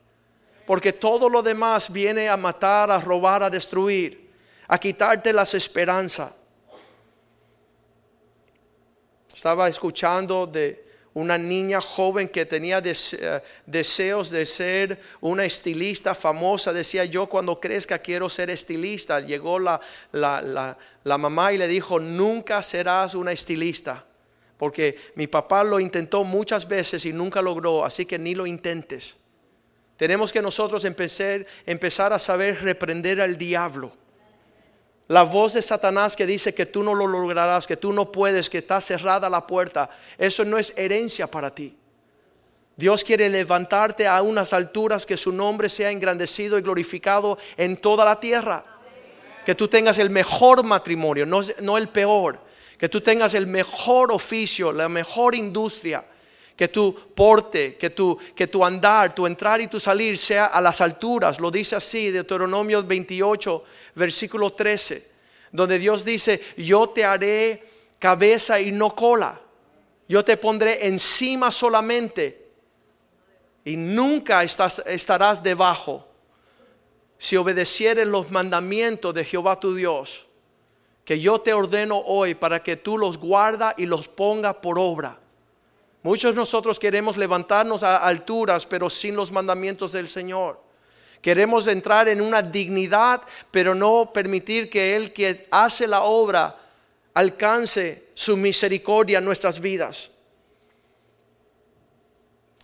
Porque 0.66 0.92
todo 0.92 1.26
lo 1.30 1.42
demás 1.42 1.90
viene 1.90 2.28
a 2.28 2.37
matar, 2.37 2.90
a 2.90 3.00
robar, 3.00 3.42
a 3.42 3.49
destruir, 3.49 4.30
a 4.69 4.76
quitarte 4.78 5.33
las 5.33 5.54
esperanzas. 5.54 6.35
Estaba 9.41 9.69
escuchando 9.69 10.47
de 10.47 10.85
una 11.15 11.39
niña 11.39 11.81
joven 11.81 12.29
que 12.29 12.45
tenía 12.45 12.83
eh, 12.85 13.41
deseos 13.65 14.29
de 14.29 14.45
ser 14.45 15.01
una 15.23 15.47
estilista 15.47 16.15
famosa. 16.15 16.75
Decía 16.75 17.07
yo 17.07 17.27
cuando 17.27 17.59
crezca 17.59 18.01
quiero 18.01 18.29
ser 18.29 18.51
estilista. 18.51 19.19
Llegó 19.19 19.59
la, 19.59 19.81
la, 20.13 20.77
la, 21.05 21.17
mamá 21.17 21.55
y 21.55 21.57
le 21.57 21.69
dijo, 21.69 21.99
nunca 21.99 22.63
serás 22.63 23.15
una 23.15 23.33
estilista. 23.33 24.05
Porque 24.59 24.99
mi 25.15 25.27
papá 25.27 25.65
lo 25.65 25.81
intentó 25.81 26.23
muchas 26.23 26.69
veces 26.69 27.07
y 27.07 27.15
nunca 27.15 27.41
logró, 27.41 27.83
así 27.83 28.05
que 28.05 28.19
ni 28.19 28.35
lo 28.35 28.47
intentes. 28.47 29.17
Tenemos 29.97 30.35
que 30.35 30.43
nosotros 30.43 30.85
empezar, 30.85 31.47
empezar 31.65 32.13
a 32.13 32.19
saber 32.19 32.63
reprender 32.63 33.23
al 33.23 33.39
diablo 33.39 34.00
la 35.11 35.25
voz 35.25 35.55
de 35.55 35.62
Satanás 35.62 36.14
que 36.14 36.25
dice 36.25 36.55
que 36.55 36.67
tú 36.67 36.85
no 36.85 36.95
lo 36.95 37.05
lograrás, 37.09 37.67
que 37.67 37.76
tú 37.76 37.93
no 37.93 38.12
puedes, 38.12 38.49
que 38.49 38.59
está 38.59 38.81
cerrada 38.81 39.29
la 39.29 39.45
puerta, 39.45 39.90
eso 40.17 40.45
no 40.45 40.57
es 40.57 40.73
herencia 40.76 41.26
para 41.26 41.52
ti. 41.52 41.76
Dios 42.76 43.02
quiere 43.02 43.29
levantarte 43.29 44.07
a 44.07 44.23
unas 44.23 44.52
alturas 44.52 45.05
que 45.05 45.17
su 45.17 45.33
nombre 45.33 45.69
sea 45.69 45.90
engrandecido 45.90 46.57
y 46.57 46.62
glorificado 46.62 47.38
en 47.57 47.76
toda 47.79 48.05
la 48.05 48.21
tierra. 48.21 48.62
Que 49.45 49.57
tú 49.57 49.67
tengas 49.67 49.99
el 49.99 50.11
mejor 50.11 50.62
matrimonio, 50.62 51.26
no, 51.26 51.40
no 51.61 51.76
el 51.76 51.88
peor. 51.88 52.38
Que 52.79 52.88
tú 52.88 53.00
tengas 53.00 53.35
el 53.35 53.49
mejor 53.49 54.12
oficio, 54.12 54.71
la 54.71 54.88
mejor 54.88 55.35
industria 55.35 56.05
que 56.61 56.69
tu 56.69 56.95
porte, 56.95 57.76
que 57.79 57.88
tu, 57.88 58.19
que 58.35 58.47
tu 58.47 58.62
andar, 58.62 59.14
tu 59.14 59.26
entrar 59.26 59.62
y 59.62 59.67
tu 59.67 59.81
salir 59.81 60.19
sea 60.19 60.45
a 60.45 60.61
las 60.61 60.83
alturas. 60.83 61.40
Lo 61.40 61.50
dice 61.50 61.75
así, 61.75 62.11
Deuteronomio 62.11 62.85
28, 62.85 63.64
versículo 63.95 64.50
13, 64.50 65.11
donde 65.52 65.79
Dios 65.79 66.05
dice, 66.05 66.38
yo 66.59 66.90
te 66.90 67.02
haré 67.02 67.64
cabeza 67.99 68.61
y 68.61 68.73
no 68.73 68.95
cola. 68.95 69.40
Yo 70.07 70.23
te 70.23 70.37
pondré 70.37 70.87
encima 70.87 71.50
solamente 71.50 72.50
y 73.64 73.79
nunca 73.79 74.43
estarás 74.43 75.43
debajo 75.43 76.07
si 77.17 77.38
obedecieres 77.38 78.07
los 78.07 78.31
mandamientos 78.31 79.14
de 79.14 79.25
Jehová 79.25 79.59
tu 79.59 79.75
Dios, 79.75 80.26
que 81.07 81.19
yo 81.19 81.40
te 81.40 81.55
ordeno 81.55 81.97
hoy 81.97 82.35
para 82.35 82.62
que 82.62 82.76
tú 82.76 82.99
los 82.99 83.17
guarda 83.17 83.73
y 83.79 83.87
los 83.87 84.09
ponga 84.09 84.61
por 84.61 84.79
obra. 84.79 85.21
Muchos 86.02 86.35
de 86.35 86.40
nosotros 86.40 86.78
queremos 86.78 87.16
levantarnos 87.16 87.83
a 87.83 87.99
alturas, 87.99 88.64
pero 88.66 88.88
sin 88.88 89.14
los 89.14 89.30
mandamientos 89.30 89.92
del 89.92 90.09
Señor. 90.09 90.61
Queremos 91.21 91.66
entrar 91.66 92.09
en 92.09 92.23
una 92.23 92.40
dignidad, 92.40 93.23
pero 93.50 93.75
no 93.75 94.11
permitir 94.12 94.71
que 94.71 94.97
Él 94.97 95.12
que 95.12 95.47
hace 95.50 95.87
la 95.87 96.02
obra 96.02 96.59
alcance 97.12 98.09
su 98.14 98.37
misericordia 98.37 99.19
en 99.19 99.25
nuestras 99.26 99.61
vidas. 99.61 100.11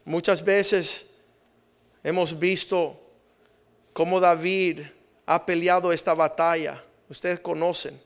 Muchas 0.07 0.43
veces 0.43 1.19
hemos 2.03 2.39
visto 2.39 2.99
cómo 3.93 4.21
David 4.21 4.83
ha 5.27 5.45
peleado 5.45 5.93
esta 5.93 6.15
batalla. 6.15 6.83
Ustedes 7.11 7.41
conocen. 7.41 8.01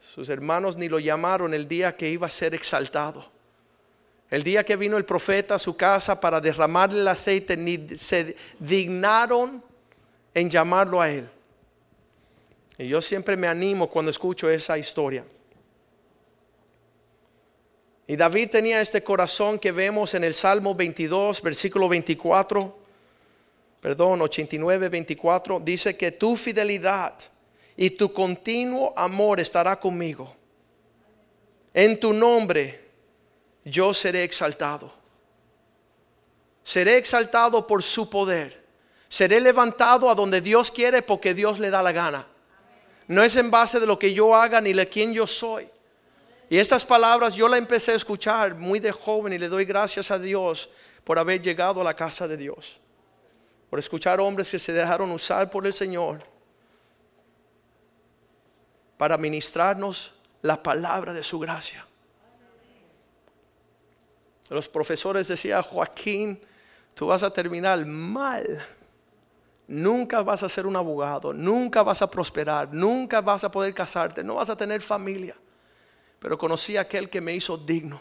Sus 0.00 0.30
hermanos 0.30 0.76
ni 0.76 0.88
lo 0.88 0.98
llamaron 0.98 1.52
el 1.52 1.68
día 1.68 1.96
que 1.96 2.08
iba 2.08 2.26
a 2.26 2.30
ser 2.30 2.54
exaltado. 2.54 3.41
El 4.32 4.42
día 4.42 4.64
que 4.64 4.76
vino 4.76 4.96
el 4.96 5.04
profeta 5.04 5.56
a 5.56 5.58
su 5.58 5.76
casa 5.76 6.18
para 6.18 6.40
derramarle 6.40 7.00
el 7.00 7.08
aceite, 7.08 7.54
ni 7.54 7.98
se 7.98 8.34
dignaron 8.58 9.62
en 10.32 10.48
llamarlo 10.48 11.02
a 11.02 11.10
él. 11.10 11.28
Y 12.78 12.88
yo 12.88 13.02
siempre 13.02 13.36
me 13.36 13.46
animo 13.46 13.90
cuando 13.90 14.10
escucho 14.10 14.48
esa 14.48 14.78
historia. 14.78 15.22
Y 18.06 18.16
David 18.16 18.48
tenía 18.48 18.80
este 18.80 19.04
corazón 19.04 19.58
que 19.58 19.70
vemos 19.70 20.14
en 20.14 20.24
el 20.24 20.32
Salmo 20.32 20.74
22, 20.74 21.42
versículo 21.42 21.86
24, 21.90 22.74
perdón, 23.82 24.22
89, 24.22 24.88
24, 24.88 25.60
dice 25.60 25.94
que 25.94 26.10
tu 26.10 26.36
fidelidad 26.36 27.12
y 27.76 27.90
tu 27.90 28.10
continuo 28.14 28.94
amor 28.96 29.40
estará 29.40 29.78
conmigo. 29.78 30.34
En 31.74 32.00
tu 32.00 32.14
nombre 32.14 32.81
yo 33.64 33.94
seré 33.94 34.24
exaltado. 34.24 34.92
Seré 36.62 36.96
exaltado 36.96 37.66
por 37.66 37.82
su 37.82 38.08
poder. 38.08 38.62
Seré 39.08 39.40
levantado 39.40 40.08
a 40.08 40.14
donde 40.14 40.40
Dios 40.40 40.70
quiere 40.70 41.02
porque 41.02 41.34
Dios 41.34 41.58
le 41.58 41.70
da 41.70 41.82
la 41.82 41.92
gana. 41.92 42.26
No 43.08 43.22
es 43.22 43.36
en 43.36 43.50
base 43.50 43.78
de 43.78 43.86
lo 43.86 43.98
que 43.98 44.14
yo 44.14 44.34
haga 44.34 44.60
ni 44.60 44.72
de 44.72 44.88
quién 44.88 45.12
yo 45.12 45.26
soy. 45.26 45.68
Y 46.48 46.58
estas 46.58 46.84
palabras 46.84 47.34
yo 47.34 47.48
las 47.48 47.58
empecé 47.58 47.92
a 47.92 47.96
escuchar 47.96 48.54
muy 48.54 48.78
de 48.78 48.92
joven 48.92 49.32
y 49.32 49.38
le 49.38 49.48
doy 49.48 49.64
gracias 49.64 50.10
a 50.10 50.18
Dios 50.18 50.68
por 51.04 51.18
haber 51.18 51.40
llegado 51.42 51.80
a 51.80 51.84
la 51.84 51.94
casa 51.94 52.28
de 52.28 52.36
Dios. 52.36 52.78
Por 53.70 53.78
escuchar 53.78 54.20
hombres 54.20 54.50
que 54.50 54.58
se 54.58 54.72
dejaron 54.72 55.10
usar 55.12 55.50
por 55.50 55.66
el 55.66 55.72
Señor 55.72 56.22
para 58.96 59.16
ministrarnos 59.16 60.12
la 60.42 60.62
palabra 60.62 61.12
de 61.12 61.22
su 61.22 61.38
gracia 61.38 61.84
los 64.52 64.68
profesores 64.68 65.28
decían, 65.28 65.62
Joaquín, 65.62 66.40
tú 66.94 67.06
vas 67.06 67.22
a 67.22 67.32
terminar 67.32 67.84
mal. 67.86 68.64
Nunca 69.66 70.22
vas 70.22 70.42
a 70.42 70.48
ser 70.48 70.66
un 70.66 70.76
abogado, 70.76 71.32
nunca 71.32 71.82
vas 71.82 72.02
a 72.02 72.10
prosperar, 72.10 72.68
nunca 72.72 73.20
vas 73.20 73.44
a 73.44 73.50
poder 73.50 73.72
casarte, 73.72 74.22
no 74.22 74.34
vas 74.34 74.50
a 74.50 74.56
tener 74.56 74.82
familia. 74.82 75.34
Pero 76.18 76.36
conocí 76.36 76.76
a 76.76 76.82
aquel 76.82 77.08
que 77.08 77.20
me 77.20 77.34
hizo 77.34 77.56
digno. 77.56 78.00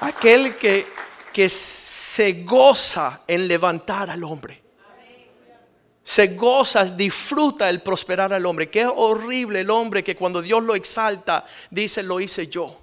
Aquel 0.00 0.56
que, 0.56 0.86
que 1.32 1.48
se 1.48 2.42
goza 2.42 3.22
en 3.26 3.46
levantar 3.46 4.10
al 4.10 4.24
hombre 4.24 4.61
se 6.02 6.28
goza, 6.28 6.84
disfruta 6.84 7.70
el 7.70 7.80
prosperar 7.80 8.32
al 8.32 8.44
hombre. 8.46 8.68
Qué 8.70 8.86
horrible 8.86 9.60
el 9.60 9.70
hombre 9.70 10.02
que 10.02 10.16
cuando 10.16 10.42
Dios 10.42 10.62
lo 10.62 10.74
exalta, 10.74 11.44
dice, 11.70 12.02
lo 12.02 12.20
hice 12.20 12.48
yo. 12.48 12.80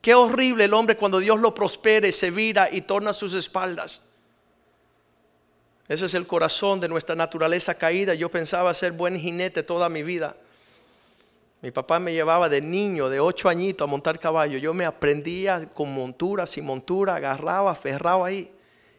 Qué 0.00 0.14
horrible 0.14 0.64
el 0.64 0.74
hombre 0.74 0.96
cuando 0.96 1.18
Dios 1.18 1.40
lo 1.40 1.54
prospere, 1.54 2.12
se 2.12 2.30
vira 2.30 2.68
y 2.70 2.82
torna 2.82 3.12
sus 3.12 3.34
espaldas. 3.34 4.00
Ese 5.88 6.06
es 6.06 6.14
el 6.14 6.26
corazón 6.26 6.80
de 6.80 6.88
nuestra 6.88 7.14
naturaleza 7.14 7.74
caída. 7.74 8.14
Yo 8.14 8.30
pensaba 8.30 8.72
ser 8.74 8.92
buen 8.92 9.18
jinete 9.18 9.62
toda 9.62 9.88
mi 9.88 10.02
vida. 10.02 10.36
Mi 11.60 11.70
papá 11.70 11.98
me 11.98 12.12
llevaba 12.12 12.48
de 12.48 12.60
niño, 12.60 13.08
de 13.08 13.20
ocho 13.20 13.48
añitos, 13.48 13.84
a 13.84 13.90
montar 13.90 14.18
caballo. 14.18 14.58
Yo 14.58 14.72
me 14.72 14.84
aprendía 14.84 15.68
con 15.70 15.92
montura, 15.92 16.46
sin 16.46 16.64
montura, 16.64 17.16
agarraba, 17.16 17.72
aferraba 17.72 18.28
ahí. 18.28 18.50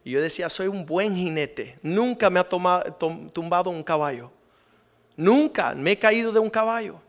Y 0.03 0.11
yo 0.11 0.21
decía, 0.21 0.49
soy 0.49 0.67
un 0.67 0.85
buen 0.85 1.15
jinete. 1.15 1.77
Nunca 1.81 2.29
me 2.29 2.39
ha 2.39 2.47
tumbado 2.47 3.69
un 3.69 3.83
caballo. 3.83 4.31
Nunca 5.15 5.75
me 5.75 5.91
he 5.91 5.99
caído 5.99 6.31
de 6.31 6.39
un 6.39 6.49
caballo. 6.49 7.01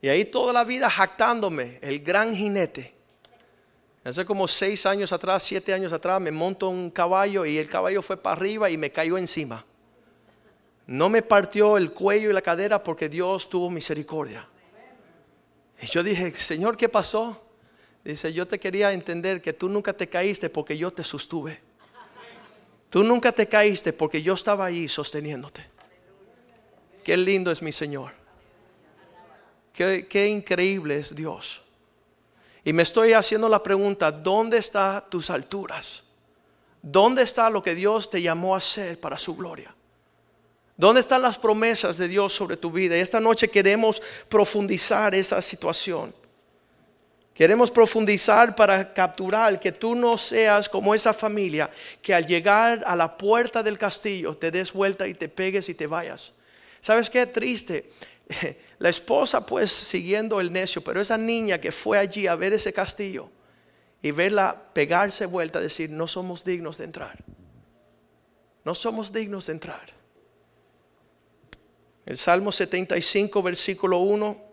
Y 0.00 0.08
ahí 0.08 0.24
toda 0.24 0.52
la 0.52 0.64
vida 0.64 0.88
jactándome, 0.90 1.78
el 1.82 2.00
gran 2.00 2.34
jinete. 2.34 2.94
Hace 4.04 4.24
como 4.24 4.48
seis 4.48 4.86
años 4.86 5.12
atrás, 5.12 5.42
siete 5.42 5.74
años 5.74 5.92
atrás, 5.92 6.20
me 6.20 6.30
monto 6.30 6.68
un 6.68 6.90
caballo 6.90 7.44
y 7.44 7.58
el 7.58 7.68
caballo 7.68 8.00
fue 8.00 8.16
para 8.16 8.36
arriba 8.36 8.70
y 8.70 8.76
me 8.76 8.90
cayó 8.90 9.18
encima. 9.18 9.64
No 10.86 11.08
me 11.08 11.22
partió 11.22 11.76
el 11.76 11.92
cuello 11.92 12.30
y 12.30 12.32
la 12.32 12.40
cadera 12.40 12.82
porque 12.82 13.08
Dios 13.08 13.50
tuvo 13.50 13.68
misericordia. 13.68 14.48
Y 15.80 15.86
yo 15.86 16.02
dije, 16.02 16.34
Señor, 16.34 16.76
¿qué 16.76 16.88
pasó? 16.88 17.47
Dice, 18.12 18.32
yo 18.32 18.48
te 18.48 18.58
quería 18.58 18.90
entender 18.94 19.42
que 19.42 19.52
tú 19.52 19.68
nunca 19.68 19.92
te 19.92 20.08
caíste 20.08 20.48
porque 20.48 20.78
yo 20.78 20.90
te 20.90 21.04
sostuve. 21.04 21.60
Tú 22.88 23.04
nunca 23.04 23.32
te 23.32 23.46
caíste 23.46 23.92
porque 23.92 24.22
yo 24.22 24.32
estaba 24.32 24.64
ahí 24.64 24.88
sosteniéndote. 24.88 25.62
Qué 27.04 27.18
lindo 27.18 27.50
es 27.50 27.60
mi 27.60 27.70
Señor. 27.70 28.12
Qué, 29.74 30.26
increíble 30.26 30.96
es 30.96 31.14
Dios. 31.14 31.60
Y 32.64 32.72
me 32.72 32.82
estoy 32.82 33.12
haciendo 33.12 33.46
la 33.46 33.62
pregunta, 33.62 34.10
¿dónde 34.10 34.56
están 34.56 35.04
tus 35.10 35.28
alturas? 35.28 36.02
¿Dónde 36.80 37.24
está 37.24 37.50
lo 37.50 37.62
que 37.62 37.74
Dios 37.74 38.08
te 38.08 38.22
llamó 38.22 38.54
a 38.54 38.58
hacer 38.58 38.98
para 38.98 39.18
su 39.18 39.36
gloria? 39.36 39.74
¿Dónde 40.78 41.02
están 41.02 41.20
las 41.20 41.38
promesas 41.38 41.98
de 41.98 42.08
Dios 42.08 42.32
sobre 42.32 42.56
tu 42.56 42.72
vida? 42.72 42.96
Y 42.96 43.00
esta 43.00 43.20
noche 43.20 43.50
queremos 43.50 44.00
profundizar 44.30 45.14
esa 45.14 45.42
situación. 45.42 46.14
Queremos 47.38 47.70
profundizar 47.70 48.56
para 48.56 48.92
capturar 48.92 49.60
que 49.60 49.70
tú 49.70 49.94
no 49.94 50.18
seas 50.18 50.68
como 50.68 50.92
esa 50.92 51.14
familia 51.14 51.70
que 52.02 52.12
al 52.12 52.26
llegar 52.26 52.82
a 52.84 52.96
la 52.96 53.16
puerta 53.16 53.62
del 53.62 53.78
castillo 53.78 54.36
te 54.36 54.50
des 54.50 54.72
vuelta 54.72 55.06
y 55.06 55.14
te 55.14 55.28
pegues 55.28 55.68
y 55.68 55.74
te 55.74 55.86
vayas. 55.86 56.34
¿Sabes 56.80 57.08
qué? 57.08 57.26
Triste. 57.26 57.92
La 58.80 58.88
esposa 58.88 59.46
pues 59.46 59.70
siguiendo 59.70 60.40
el 60.40 60.52
necio, 60.52 60.82
pero 60.82 61.00
esa 61.00 61.16
niña 61.16 61.60
que 61.60 61.70
fue 61.70 61.96
allí 61.96 62.26
a 62.26 62.34
ver 62.34 62.54
ese 62.54 62.72
castillo 62.72 63.30
y 64.02 64.10
verla 64.10 64.60
pegarse 64.72 65.24
vuelta, 65.24 65.60
decir, 65.60 65.90
no 65.90 66.08
somos 66.08 66.44
dignos 66.44 66.76
de 66.78 66.86
entrar. 66.86 67.22
No 68.64 68.74
somos 68.74 69.12
dignos 69.12 69.46
de 69.46 69.52
entrar. 69.52 69.92
El 72.04 72.16
Salmo 72.16 72.50
75, 72.50 73.40
versículo 73.44 73.98
1, 73.98 74.47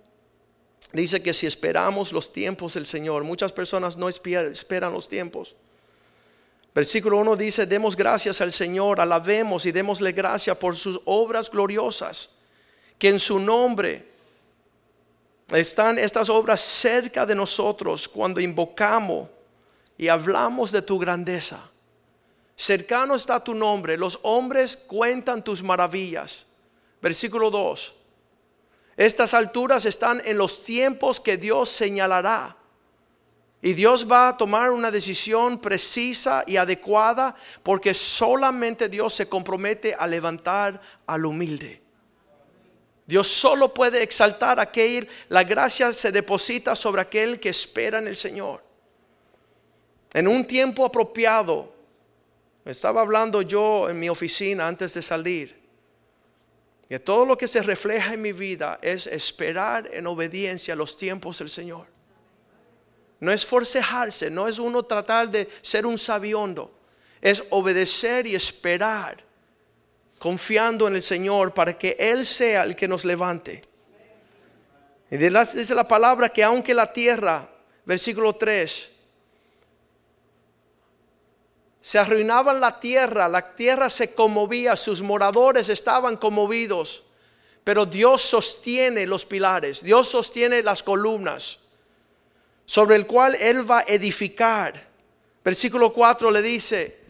dice 0.91 1.21
que 1.21 1.33
si 1.33 1.45
esperamos 1.45 2.13
los 2.13 2.31
tiempos 2.31 2.73
del 2.73 2.85
Señor, 2.85 3.23
muchas 3.23 3.51
personas 3.51 3.97
no 3.97 4.07
esperan 4.09 4.93
los 4.93 5.07
tiempos. 5.07 5.55
Versículo 6.73 7.17
1 7.19 7.35
dice, 7.37 7.65
demos 7.65 7.95
gracias 7.95 8.41
al 8.41 8.51
Señor, 8.51 8.99
alabemos 8.99 9.65
y 9.65 9.71
démosle 9.71 10.11
gracias 10.11 10.57
por 10.57 10.75
sus 10.75 10.99
obras 11.05 11.49
gloriosas, 11.49 12.29
que 12.97 13.09
en 13.09 13.19
su 13.19 13.39
nombre 13.39 14.05
están 15.49 15.97
estas 15.97 16.29
obras 16.29 16.59
cerca 16.59 17.25
de 17.25 17.35
nosotros 17.35 18.09
cuando 18.09 18.41
invocamos 18.41 19.29
y 19.97 20.09
hablamos 20.09 20.71
de 20.71 20.81
tu 20.81 20.99
grandeza. 20.99 21.61
Cercano 22.57 23.15
está 23.15 23.41
tu 23.41 23.53
nombre, 23.53 23.97
los 23.97 24.19
hombres 24.23 24.75
cuentan 24.75 25.43
tus 25.43 25.63
maravillas. 25.63 26.45
Versículo 27.01 27.49
2. 27.51 27.95
Estas 28.97 29.33
alturas 29.33 29.85
están 29.85 30.21
en 30.25 30.37
los 30.37 30.63
tiempos 30.63 31.19
que 31.19 31.37
Dios 31.37 31.69
señalará 31.69 32.55
y 33.61 33.73
Dios 33.73 34.09
va 34.09 34.29
a 34.29 34.37
tomar 34.37 34.71
una 34.71 34.91
decisión 34.91 35.59
precisa 35.59 36.43
y 36.45 36.55
adecuada 36.55 37.35
porque 37.63 37.93
solamente 37.93 38.87
Dios 38.87 39.13
se 39.13 39.27
compromete 39.27 39.95
a 39.97 40.05
levantar 40.07 40.79
al 41.07 41.25
humilde. 41.25 41.81
Dios 43.07 43.27
solo 43.27 43.73
puede 43.73 44.01
exaltar 44.01 44.59
a 44.59 44.63
aquel, 44.63 45.07
la 45.29 45.43
gracia 45.43 45.91
se 45.93 46.11
deposita 46.11 46.75
sobre 46.75 47.01
aquel 47.01 47.39
que 47.39 47.49
espera 47.49 47.99
en 47.99 48.07
el 48.07 48.15
Señor. 48.15 48.63
En 50.13 50.27
un 50.27 50.45
tiempo 50.45 50.85
apropiado, 50.85 51.73
estaba 52.63 53.01
hablando 53.01 53.41
yo 53.41 53.89
en 53.89 53.99
mi 53.99 54.09
oficina 54.09 54.67
antes 54.67 54.93
de 54.93 55.01
salir, 55.01 55.64
que 56.87 56.99
todo 56.99 57.25
lo 57.25 57.37
que 57.37 57.47
se 57.47 57.61
refleja 57.61 58.13
en 58.13 58.21
mi 58.21 58.31
vida 58.31 58.77
es 58.81 59.07
esperar 59.07 59.89
en 59.91 60.05
obediencia 60.05 60.75
los 60.75 60.97
tiempos 60.97 61.39
del 61.39 61.49
Señor. 61.49 61.87
No 63.19 63.31
es 63.31 63.45
forcejarse, 63.45 64.29
no 64.29 64.47
es 64.47 64.59
uno 64.59 64.83
tratar 64.83 65.29
de 65.29 65.49
ser 65.61 65.85
un 65.85 65.97
sabiondo. 65.97 66.71
Es 67.21 67.43
obedecer 67.49 68.27
y 68.27 68.35
esperar, 68.35 69.23
confiando 70.19 70.87
en 70.87 70.95
el 70.95 71.01
Señor 71.01 71.53
para 71.53 71.75
que 71.75 71.95
Él 71.97 72.25
sea 72.25 72.63
el 72.63 72.75
que 72.75 72.87
nos 72.87 73.03
levante. 73.03 73.61
Y 75.09 75.17
dice 75.17 75.73
la 75.73 75.87
palabra 75.87 76.29
que 76.29 76.43
aunque 76.43 76.73
la 76.73 76.91
tierra, 76.91 77.49
versículo 77.85 78.35
3, 78.35 78.91
se 81.85 81.99
arruinaba 81.99 82.51
la 82.51 82.79
tierra, 82.79 83.29
la 83.29 83.53
tierra 83.53 83.91
se 83.91 84.15
conmovía, 84.15 84.75
sus 84.75 85.03
moradores 85.03 85.69
estaban 85.69 86.17
conmovidos, 86.17 87.03
pero 87.63 87.85
Dios 87.85 88.23
sostiene 88.23 89.05
los 89.05 89.23
pilares, 89.23 89.83
Dios 89.83 90.07
sostiene 90.07 90.63
las 90.63 90.81
columnas 90.81 91.59
sobre 92.65 92.95
el 92.95 93.05
cual 93.05 93.35
Él 93.35 93.69
va 93.69 93.81
a 93.81 93.83
edificar. 93.83 94.83
Versículo 95.43 95.93
4 95.93 96.31
le 96.31 96.41
dice, 96.41 97.01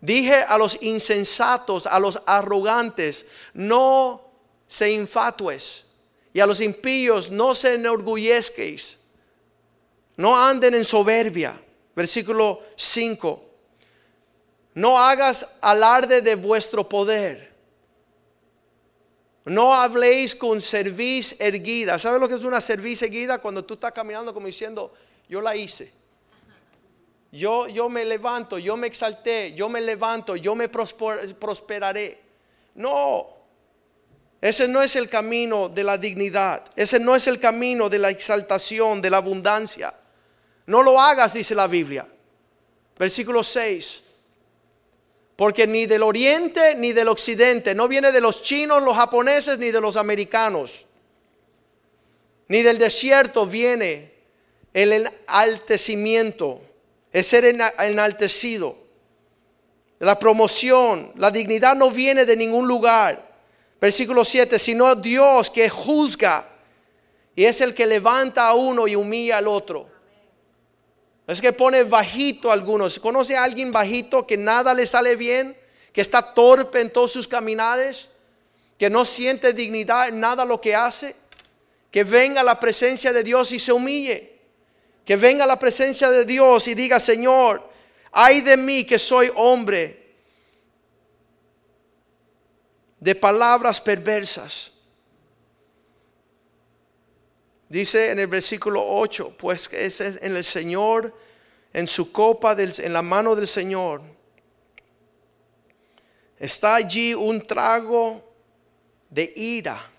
dije 0.00 0.36
a 0.36 0.56
los 0.56 0.82
insensatos, 0.82 1.86
a 1.86 2.00
los 2.00 2.22
arrogantes, 2.24 3.26
no 3.52 4.26
se 4.66 4.90
infatues, 4.90 5.84
y 6.32 6.40
a 6.40 6.46
los 6.46 6.62
impíos 6.62 7.30
no 7.30 7.54
se 7.54 7.74
enorgullezquéis, 7.74 8.98
no 10.16 10.34
anden 10.34 10.76
en 10.76 10.84
soberbia. 10.86 11.60
Versículo 11.94 12.62
5, 12.74 13.43
no 14.74 14.98
hagas 14.98 15.48
alarde 15.60 16.20
de 16.20 16.34
vuestro 16.34 16.88
poder 16.88 17.54
no 19.44 19.74
habléis 19.74 20.34
con 20.34 20.60
cerviz 20.60 21.38
erguida. 21.38 21.98
¿Sabes 21.98 22.20
lo 22.20 22.28
que 22.28 22.34
es 22.34 22.44
una 22.44 22.60
cerviz 22.60 23.02
erguida? 23.02 23.38
Cuando 23.38 23.64
tú 23.64 23.74
estás 23.74 23.92
caminando 23.92 24.32
como 24.32 24.46
diciendo, 24.46 24.92
yo 25.28 25.40
la 25.40 25.54
hice. 25.54 25.92
Yo, 27.30 27.66
yo 27.68 27.88
me 27.88 28.04
levanto, 28.04 28.58
yo 28.58 28.76
me 28.76 28.86
exalté, 28.86 29.52
yo 29.54 29.68
me 29.68 29.80
levanto, 29.80 30.36
yo 30.36 30.54
me 30.54 30.68
prosperaré. 30.68 32.22
No, 32.76 33.28
ese 34.40 34.66
no 34.66 34.80
es 34.82 34.96
el 34.96 35.10
camino 35.10 35.68
de 35.68 35.84
la 35.84 35.98
dignidad. 35.98 36.64
Ese 36.74 36.98
no 36.98 37.14
es 37.14 37.26
el 37.26 37.38
camino 37.38 37.90
de 37.90 37.98
la 37.98 38.10
exaltación, 38.10 39.02
de 39.02 39.10
la 39.10 39.18
abundancia. 39.18 39.92
No 40.66 40.82
lo 40.82 40.98
hagas, 40.98 41.34
dice 41.34 41.54
la 41.54 41.66
Biblia. 41.66 42.06
Versículo 42.98 43.42
6. 43.42 44.03
Porque 45.36 45.66
ni 45.66 45.86
del 45.86 46.02
oriente 46.02 46.74
ni 46.76 46.92
del 46.92 47.08
occidente, 47.08 47.74
no 47.74 47.88
viene 47.88 48.12
de 48.12 48.20
los 48.20 48.42
chinos, 48.42 48.82
los 48.82 48.96
japoneses, 48.96 49.58
ni 49.58 49.70
de 49.70 49.80
los 49.80 49.96
americanos. 49.96 50.86
Ni 52.48 52.62
del 52.62 52.78
desierto 52.78 53.46
viene 53.46 54.12
el 54.72 54.92
enaltecimiento, 54.92 56.60
el 57.12 57.24
ser 57.24 57.44
enaltecido. 57.44 58.76
La 60.00 60.18
promoción, 60.18 61.12
la 61.16 61.30
dignidad 61.30 61.74
no 61.74 61.90
viene 61.90 62.24
de 62.24 62.36
ningún 62.36 62.68
lugar. 62.68 63.34
Versículo 63.80 64.24
7, 64.24 64.58
sino 64.58 64.94
Dios 64.94 65.50
que 65.50 65.68
juzga 65.68 66.48
y 67.36 67.44
es 67.44 67.60
el 67.60 67.74
que 67.74 67.86
levanta 67.86 68.46
a 68.46 68.54
uno 68.54 68.86
y 68.86 68.94
humilla 68.94 69.38
al 69.38 69.48
otro. 69.48 69.93
Es 71.26 71.40
que 71.40 71.52
pone 71.52 71.82
bajito 71.84 72.50
a 72.50 72.54
algunos. 72.54 72.98
¿Conoce 72.98 73.36
a 73.36 73.44
alguien 73.44 73.72
bajito 73.72 74.26
que 74.26 74.36
nada 74.36 74.74
le 74.74 74.86
sale 74.86 75.16
bien? 75.16 75.56
Que 75.92 76.00
está 76.00 76.34
torpe 76.34 76.80
en 76.80 76.92
todos 76.92 77.12
sus 77.12 77.26
caminares? 77.26 78.10
Que 78.78 78.90
no 78.90 79.04
siente 79.04 79.52
dignidad 79.52 80.08
en 80.08 80.20
nada 80.20 80.44
lo 80.44 80.60
que 80.60 80.74
hace? 80.74 81.16
Que 81.90 82.04
venga 82.04 82.42
a 82.42 82.44
la 82.44 82.60
presencia 82.60 83.12
de 83.12 83.22
Dios 83.22 83.52
y 83.52 83.58
se 83.58 83.72
humille. 83.72 84.38
Que 85.04 85.16
venga 85.16 85.44
a 85.44 85.46
la 85.46 85.58
presencia 85.58 86.10
de 86.10 86.24
Dios 86.24 86.68
y 86.68 86.74
diga, 86.74 87.00
Señor, 87.00 87.70
ay 88.12 88.42
de 88.42 88.56
mí 88.56 88.84
que 88.84 88.98
soy 88.98 89.30
hombre 89.34 90.04
de 93.00 93.14
palabras 93.14 93.80
perversas. 93.80 94.73
Dice 97.74 98.12
en 98.12 98.20
el 98.20 98.28
versículo 98.28 98.86
8, 98.86 99.34
pues 99.36 99.68
es 99.72 100.00
en 100.00 100.36
el 100.36 100.44
Señor, 100.44 101.12
en 101.72 101.88
su 101.88 102.12
copa, 102.12 102.54
en 102.56 102.92
la 102.92 103.02
mano 103.02 103.34
del 103.34 103.48
Señor. 103.48 104.00
está 106.38 106.76
allí 106.76 107.14
un 107.14 107.44
trago 107.44 108.22
de 109.10 109.32
ira, 109.34 109.90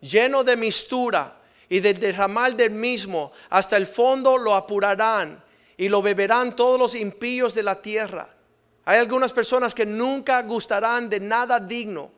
lleno 0.00 0.42
de 0.42 0.56
mistura 0.56 1.38
y 1.68 1.80
de 1.80 1.92
derramar 1.92 2.56
del 2.56 2.70
mismo, 2.70 3.32
hasta 3.50 3.76
el 3.76 3.86
fondo 3.86 4.38
lo 4.38 4.54
apurarán 4.54 5.44
y 5.76 5.90
lo 5.90 6.00
beberán 6.00 6.56
todos 6.56 6.80
los 6.80 6.94
impíos 6.94 7.52
de 7.52 7.64
la 7.64 7.82
tierra. 7.82 8.34
Hay 8.86 8.98
algunas 8.98 9.34
personas 9.34 9.74
que 9.74 9.84
nunca 9.84 10.40
gustarán 10.40 11.10
de 11.10 11.20
nada 11.20 11.60
digno. 11.60 12.16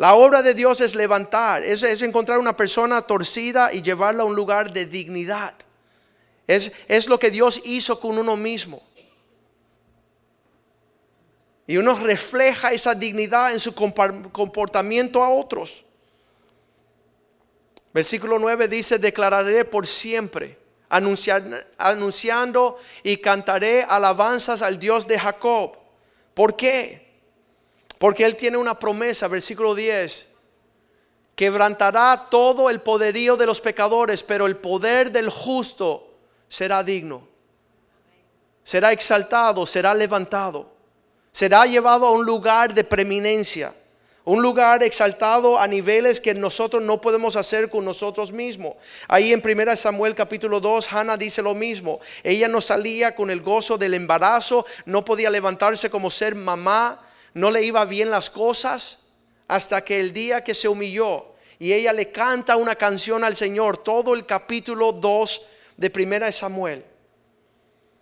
La 0.00 0.14
obra 0.14 0.40
de 0.40 0.54
Dios 0.54 0.80
es 0.80 0.94
levantar, 0.94 1.62
es, 1.62 1.82
encontrar 2.00 2.38
una 2.38 2.56
persona 2.56 3.02
torcida 3.02 3.70
y 3.70 3.82
llevarla 3.82 4.22
a 4.22 4.24
un 4.24 4.34
lugar 4.34 4.72
de 4.72 4.86
dignidad. 4.86 5.54
Es, 6.46 6.72
es 6.88 7.06
lo 7.06 7.18
que 7.18 7.30
Dios 7.30 7.60
hizo 7.66 8.00
con 8.00 8.16
uno 8.16 8.34
mismo. 8.34 8.82
Y 11.66 11.76
uno 11.76 11.92
refleja 11.92 12.72
esa 12.72 12.94
dignidad 12.94 13.52
en 13.52 13.60
su 13.60 13.74
comportamiento 13.74 15.22
a 15.22 15.28
otros. 15.28 15.84
Versículo 17.92 18.38
9 18.38 18.68
dice, 18.68 18.98
declararé 18.98 19.66
por 19.66 19.86
siempre, 19.86 20.56
anunciando 20.88 22.78
y 23.02 23.18
cantaré 23.18 23.82
alabanzas 23.82 24.62
al 24.62 24.78
Dios 24.78 25.06
de 25.06 25.18
Jacob. 25.18 25.76
¿Por 26.32 26.56
qué? 26.56 27.09
Porque 28.00 28.24
Él 28.24 28.34
tiene 28.34 28.56
una 28.56 28.78
promesa, 28.78 29.28
versículo 29.28 29.74
10, 29.74 30.30
quebrantará 31.34 32.28
todo 32.30 32.70
el 32.70 32.80
poderío 32.80 33.36
de 33.36 33.44
los 33.44 33.60
pecadores, 33.60 34.22
pero 34.22 34.46
el 34.46 34.56
poder 34.56 35.12
del 35.12 35.28
justo 35.28 36.08
será 36.48 36.82
digno. 36.82 37.28
Será 38.64 38.92
exaltado, 38.92 39.66
será 39.66 39.92
levantado, 39.92 40.72
será 41.30 41.66
llevado 41.66 42.06
a 42.06 42.12
un 42.12 42.24
lugar 42.24 42.72
de 42.72 42.84
preeminencia. 42.84 43.74
Un 44.24 44.40
lugar 44.40 44.82
exaltado 44.82 45.58
a 45.58 45.66
niveles 45.66 46.22
que 46.22 46.32
nosotros 46.32 46.82
no 46.82 47.02
podemos 47.02 47.36
hacer 47.36 47.68
con 47.68 47.84
nosotros 47.84 48.32
mismos. 48.32 48.76
Ahí 49.08 49.34
en 49.34 49.42
1 49.44 49.76
Samuel 49.76 50.14
capítulo 50.14 50.58
2, 50.58 50.90
Hannah 50.90 51.18
dice 51.18 51.42
lo 51.42 51.54
mismo. 51.54 52.00
Ella 52.22 52.48
no 52.48 52.62
salía 52.62 53.14
con 53.14 53.28
el 53.28 53.42
gozo 53.42 53.76
del 53.76 53.92
embarazo, 53.92 54.64
no 54.86 55.04
podía 55.04 55.28
levantarse 55.28 55.90
como 55.90 56.10
ser 56.10 56.34
mamá, 56.34 56.98
no 57.34 57.50
le 57.50 57.62
iba 57.62 57.84
bien 57.84 58.10
las 58.10 58.30
cosas 58.30 59.06
hasta 59.48 59.84
que 59.84 60.00
el 60.00 60.12
día 60.12 60.44
que 60.44 60.54
se 60.54 60.68
humilló 60.68 61.34
y 61.58 61.72
ella 61.72 61.92
le 61.92 62.10
canta 62.10 62.56
una 62.56 62.76
canción 62.76 63.24
al 63.24 63.36
Señor, 63.36 63.78
todo 63.78 64.14
el 64.14 64.26
capítulo 64.26 64.92
2 64.92 65.42
de 65.76 65.92
1 65.94 66.32
Samuel. 66.32 66.84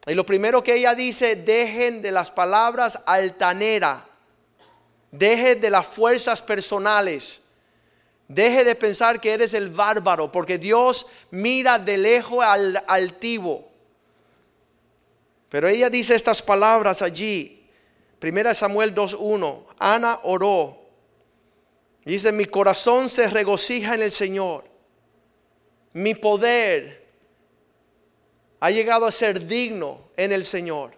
Y 0.06 0.14
lo 0.14 0.24
primero 0.24 0.62
que 0.62 0.74
ella 0.74 0.94
dice, 0.94 1.36
dejen 1.36 2.00
de 2.00 2.12
las 2.12 2.30
palabras 2.30 3.00
altanera 3.04 4.08
Deje 5.10 5.56
de 5.56 5.70
las 5.70 5.86
fuerzas 5.86 6.42
personales. 6.42 7.42
Deje 8.26 8.64
de 8.64 8.74
pensar 8.74 9.20
que 9.20 9.32
eres 9.32 9.54
el 9.54 9.70
bárbaro, 9.70 10.30
porque 10.30 10.58
Dios 10.58 11.06
mira 11.30 11.78
de 11.78 11.96
lejos 11.96 12.44
al 12.44 12.82
altivo. 12.86 13.70
Pero 15.48 15.66
ella 15.66 15.88
dice 15.88 16.14
estas 16.14 16.42
palabras 16.42 17.00
allí. 17.00 17.57
Primera 18.18 18.54
Samuel 18.54 18.94
2.1. 18.94 19.64
Ana 19.78 20.20
oró. 20.24 20.76
Dice, 22.04 22.32
mi 22.32 22.46
corazón 22.46 23.08
se 23.08 23.28
regocija 23.28 23.94
en 23.94 24.02
el 24.02 24.12
Señor. 24.12 24.64
Mi 25.92 26.14
poder 26.14 27.06
ha 28.60 28.70
llegado 28.70 29.06
a 29.06 29.12
ser 29.12 29.46
digno 29.46 30.08
en 30.16 30.32
el 30.32 30.44
Señor. 30.44 30.96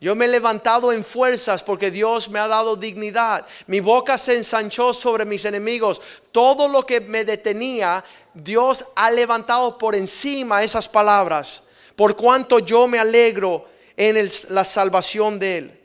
Yo 0.00 0.16
me 0.16 0.24
he 0.24 0.28
levantado 0.28 0.92
en 0.92 1.04
fuerzas 1.04 1.62
porque 1.62 1.90
Dios 1.90 2.28
me 2.28 2.40
ha 2.40 2.48
dado 2.48 2.74
dignidad. 2.74 3.46
Mi 3.68 3.78
boca 3.78 4.18
se 4.18 4.36
ensanchó 4.36 4.92
sobre 4.92 5.24
mis 5.24 5.44
enemigos. 5.44 6.02
Todo 6.32 6.66
lo 6.66 6.84
que 6.84 7.00
me 7.00 7.24
detenía, 7.24 8.04
Dios 8.34 8.84
ha 8.96 9.10
levantado 9.12 9.78
por 9.78 9.94
encima 9.94 10.64
esas 10.64 10.88
palabras. 10.88 11.64
Por 11.94 12.16
cuanto 12.16 12.58
yo 12.58 12.88
me 12.88 12.98
alegro 12.98 13.68
en 13.96 14.28
la 14.48 14.64
salvación 14.64 15.38
de 15.38 15.58
Él. 15.58 15.81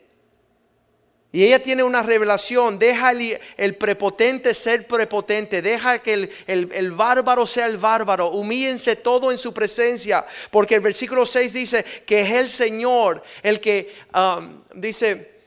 Y 1.30 1.44
ella 1.44 1.62
tiene 1.62 1.82
una 1.82 2.02
revelación, 2.02 2.78
deja 2.78 3.10
el, 3.10 3.76
prepotente 3.76 4.54
ser 4.54 4.86
prepotente, 4.86 5.60
deja 5.60 5.98
que 5.98 6.30
el, 6.46 6.92
bárbaro 6.92 7.44
sea 7.44 7.66
el 7.66 7.76
bárbaro, 7.76 8.30
humíllense 8.30 8.96
todo 8.96 9.30
en 9.30 9.36
su 9.36 9.52
presencia, 9.52 10.24
porque 10.50 10.74
el 10.74 10.80
versículo 10.80 11.26
6 11.26 11.52
dice 11.52 11.84
que 12.06 12.20
es 12.20 12.30
el 12.30 12.48
Señor 12.48 13.22
el 13.42 13.60
que 13.60 13.94
um, 14.14 14.62
dice, 14.74 15.42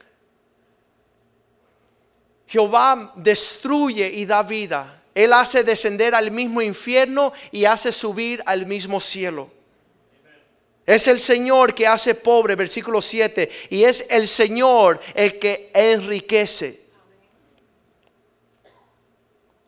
Jehová 2.46 3.12
destruye 3.16 4.06
y 4.06 4.24
da 4.24 4.44
vida, 4.44 5.02
Él 5.16 5.32
hace 5.32 5.64
descender 5.64 6.14
al 6.14 6.30
mismo 6.30 6.62
infierno 6.62 7.32
y 7.50 7.64
hace 7.64 7.90
subir 7.90 8.40
al 8.46 8.66
mismo 8.66 9.00
cielo. 9.00 9.50
Es 10.84 11.06
el 11.06 11.20
Señor 11.20 11.74
que 11.74 11.86
hace 11.86 12.14
pobre, 12.14 12.56
versículo 12.56 13.00
7, 13.00 13.48
y 13.70 13.84
es 13.84 14.04
el 14.10 14.26
Señor 14.26 15.00
el 15.14 15.38
que 15.38 15.70
enriquece. 15.72 16.80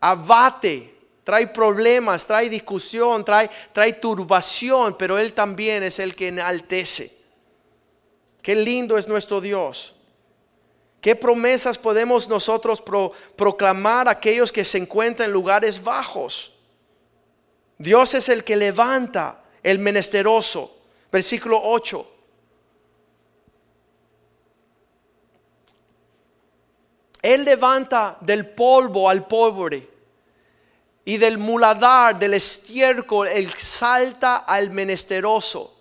Abate, 0.01 0.95
trae 1.23 1.47
problemas, 1.47 2.27
trae 2.27 2.51
discusión, 2.51 3.25
trae, 3.25 3.49
trae 3.73 3.93
turbación, 3.95 4.97
pero 4.99 5.19
Él 5.19 5.33
también 5.33 5.83
es 5.83 5.99
el 5.99 6.15
que 6.17 6.29
enaltece. 6.29 7.11
Qué 8.43 8.55
lindo 8.55 8.99
es 8.99 9.09
nuestro 9.09 9.41
Dios. 9.41 9.95
¿Qué 11.01 11.15
promesas 11.15 11.79
podemos 11.79 12.29
nosotros 12.29 12.83
proclamar 13.37 14.09
a 14.09 14.13
aquellos 14.13 14.51
que 14.51 14.65
se 14.65 14.79
encuentran 14.79 15.29
en 15.29 15.33
lugares 15.33 15.83
bajos? 15.83 16.55
Dios 17.79 18.15
es 18.15 18.29
el 18.29 18.43
que 18.43 18.57
levanta 18.57 19.43
el 19.63 19.79
menesteroso. 19.79 20.74
Versículo 21.15 21.61
8. 21.63 22.07
Él 27.23 27.45
levanta 27.45 28.19
del 28.21 28.49
polvo 28.49 29.09
al 29.09 29.25
pobre 29.25 29.89
y 31.05 31.17
del 31.17 31.39
muladar, 31.39 32.19
del 32.19 32.35
estiércol, 32.35 33.29
él 33.29 33.49
salta 33.57 34.39
al 34.39 34.71
menesteroso 34.71 35.73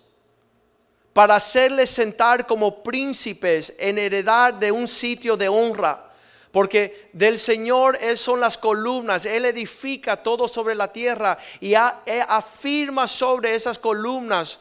para 1.12 1.34
hacerle 1.34 1.88
sentar 1.88 2.46
como 2.46 2.84
príncipes 2.84 3.74
en 3.80 3.98
heredad 3.98 4.54
de 4.54 4.70
un 4.70 4.86
sitio 4.86 5.36
de 5.36 5.48
honra. 5.48 6.12
Porque 6.52 7.10
del 7.12 7.40
Señor 7.40 7.98
son 8.14 8.38
las 8.38 8.56
columnas, 8.56 9.26
Él 9.26 9.46
edifica 9.46 10.22
todo 10.22 10.46
sobre 10.46 10.76
la 10.76 10.92
tierra 10.92 11.36
y 11.58 11.74
afirma 11.74 13.08
sobre 13.08 13.56
esas 13.56 13.80
columnas 13.80 14.60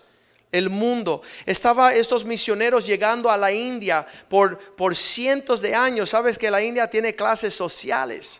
el 0.53 0.69
mundo. 0.69 1.21
Estaba 1.45 1.93
estos 1.93 2.23
misioneros 2.23 2.85
llegando 2.85 3.29
a 3.29 3.35
la 3.35 3.51
India 3.51 4.07
por, 4.29 4.57
por 4.75 4.95
cientos 4.95 5.59
de 5.59 5.75
años. 5.75 6.11
Sabes 6.11 6.37
que 6.37 6.49
la 6.49 6.61
India 6.61 6.87
tiene 6.89 7.13
clases 7.15 7.53
sociales. 7.53 8.39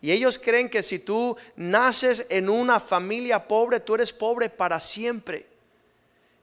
Y 0.00 0.12
ellos 0.12 0.38
creen 0.38 0.68
que 0.68 0.82
si 0.82 0.98
tú 0.98 1.34
naces 1.56 2.26
en 2.28 2.50
una 2.50 2.78
familia 2.78 3.48
pobre, 3.48 3.80
tú 3.80 3.94
eres 3.94 4.12
pobre 4.12 4.50
para 4.50 4.78
siempre. 4.78 5.46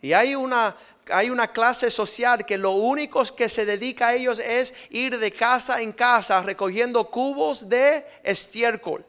Y 0.01 0.13
hay 0.13 0.33
una, 0.33 0.75
hay 1.11 1.29
una 1.29 1.47
clase 1.51 1.91
social 1.91 2.43
que 2.43 2.57
lo 2.57 2.71
único 2.71 3.23
que 3.35 3.47
se 3.47 3.63
dedica 3.63 4.07
a 4.07 4.15
ellos 4.15 4.39
es 4.39 4.73
ir 4.89 5.19
de 5.19 5.31
casa 5.31 5.79
en 5.83 5.91
casa 5.91 6.41
recogiendo 6.41 7.11
cubos 7.11 7.69
de 7.69 8.03
estiércol. 8.23 9.05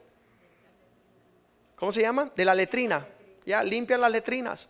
¿Cómo 1.77 1.91
se 1.91 2.03
llama? 2.03 2.31
De 2.37 2.45
la 2.45 2.55
letrina. 2.55 3.07
Ya, 3.47 3.63
limpian 3.63 4.03
las 4.03 4.13
letrinas. 4.13 4.69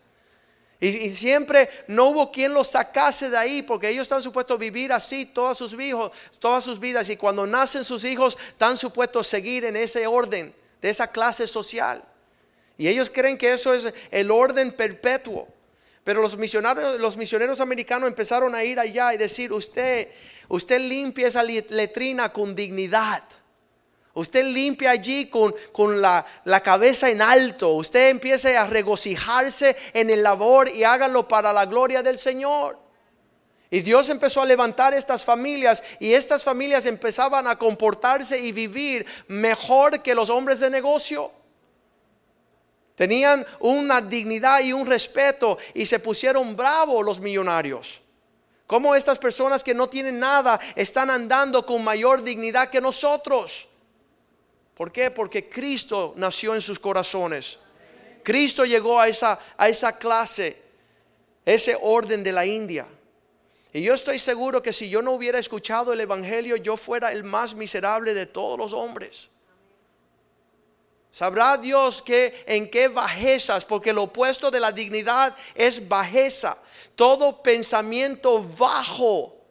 Y, 0.83 1.11
siempre 1.11 1.69
no 1.87 2.09
hubo 2.09 2.33
quien 2.33 2.53
los 2.53 2.73
sacase 2.73 3.31
de 3.31 3.39
ahí, 3.39 3.63
porque 3.63 3.89
ellos 3.89 4.03
están 4.03 4.21
supuestos 4.21 4.57
a 4.57 4.59
vivir 4.59 4.93
así 4.93 5.25
todos 5.25 5.57
sus 5.57 5.75
hijos, 5.75 6.11
todas 6.41 6.65
sus 6.65 6.81
vidas. 6.81 7.09
Y 7.09 7.17
cuando 7.17 7.47
nacen 7.47 7.85
sus 7.85 8.05
hijos, 8.05 8.37
están 8.49 8.77
supuestos 8.77 9.29
a 9.29 9.31
seguir 9.31 9.65
en 9.65 9.77
ese 9.77 10.09
orden, 10.09 10.53
de 10.81 10.91
esa 10.91 11.07
clase 11.07 11.47
social. 11.47 12.03
Y 12.77 12.89
ellos 12.89 13.11
creen 13.11 13.39
que 13.39 13.53
eso 13.53 13.73
es 13.73 13.95
el 14.11 14.33
orden 14.33 14.73
perpetuo. 14.73 15.47
Pero 16.03 16.21
los 16.21 16.37
misioneros, 16.37 17.01
los 17.01 17.17
misioneros 17.17 17.61
americanos 17.61 18.09
empezaron 18.09 18.53
a 18.57 18.65
ir 18.65 18.81
allá 18.81 19.15
y 19.15 19.19
decir, 19.19 19.53
usted, 19.53 20.09
usted 20.49 20.81
limpia 20.81 21.29
esa 21.29 21.45
letrina 21.45 22.33
con 22.33 22.57
dignidad. 22.57 23.23
Usted 24.15 24.45
limpia 24.45 24.91
allí 24.91 25.31
con, 25.31 25.55
la, 26.01 26.27
la, 26.45 26.61
cabeza 26.61 27.09
en 27.09 27.23
alto. 27.23 27.71
Usted 27.71 28.11
empiece 28.11 28.57
a 28.57 28.67
regocijarse 28.67 29.75
en 29.95 30.11
el 30.11 30.23
labor 30.23 30.69
y 30.69 30.85
hágalo 30.85 31.27
para 31.27 31.53
la 31.53 31.65
gloria 31.65 32.03
del 32.03 32.19
Señor. 32.19 32.79
Y 33.71 33.81
Dios 33.81 34.11
empezó 34.11 34.43
a 34.43 34.47
levantar 34.47 34.93
estas 34.93 35.25
familias 35.25 35.83
y 35.99 36.13
estas 36.13 36.45
familias 36.45 36.85
empezaban 36.85 37.47
a 37.47 37.57
comportarse 37.57 38.39
y 38.39 38.53
vivir 38.53 39.07
mejor 39.29 40.03
que 40.03 40.15
los 40.15 40.29
hombres 40.29 40.61
de 40.61 40.69
negocio. 40.69 41.33
Tenían 42.95 43.47
una 43.61 44.03
dignidad 44.03 44.61
y 44.61 44.75
un 44.75 44.87
respeto 44.87 45.57
y 45.73 45.87
se 45.87 46.01
pusieron 46.01 46.55
bravos 46.55 47.03
los 47.03 47.19
millonarios. 47.19 48.03
Cómo 48.67 48.95
estas 48.95 49.19
personas 49.19 49.65
que 49.65 49.73
no 49.73 49.89
tienen 49.89 50.19
nada 50.19 50.61
están 50.77 51.09
andando 51.09 51.65
con 51.65 51.83
mayor 51.83 52.23
dignidad 52.23 52.69
que 52.69 52.81
nosotros. 52.83 53.71
¿Por 54.75 54.91
qué? 54.91 55.11
Porque 55.11 55.49
Cristo 55.49 56.15
nació 56.17 56.55
en 56.55 56.61
sus 56.61 56.79
corazones. 56.79 57.59
Cristo 58.23 58.65
llegó 58.65 59.01
a 59.01 59.09
esa, 59.09 59.39
a 59.57 59.69
esa 59.69 59.99
clase, 59.99 60.57
ese 61.45 61.77
orden 61.81 62.23
de 62.23 62.33
la 62.33 62.47
India. 62.47 62.87
Y 63.73 63.83
yo 63.83 63.95
estoy 63.95 64.19
seguro 64.19 64.63
que 64.63 64.73
si 64.73 64.89
yo 64.89 65.03
no 65.03 65.13
hubiera 65.13 65.39
escuchado 65.39 65.93
el 65.93 66.01
Evangelio, 66.01 66.57
yo 66.57 66.77
fuera 66.77 67.11
el 67.11 67.25
más 67.25 67.55
miserable 67.55 68.15
de 68.15 68.27
todos 68.27 68.59
los 68.59 68.73
hombres. 68.73 69.31
Sabrá 71.11 71.59
Dios 71.59 72.01
que 72.01 72.45
en 72.47 72.71
qué 72.71 72.89
bajezas, 72.89 73.67
porque 73.67 73.93
lo 73.93 74.05
opuesto 74.05 74.51
de 74.51 74.61
la 74.61 74.73
dignidad 74.73 75.37
es 75.55 75.87
bajeza. 75.87 76.57
Todo 76.95 77.43
pensamiento 77.43 78.43
bajo 78.43 79.42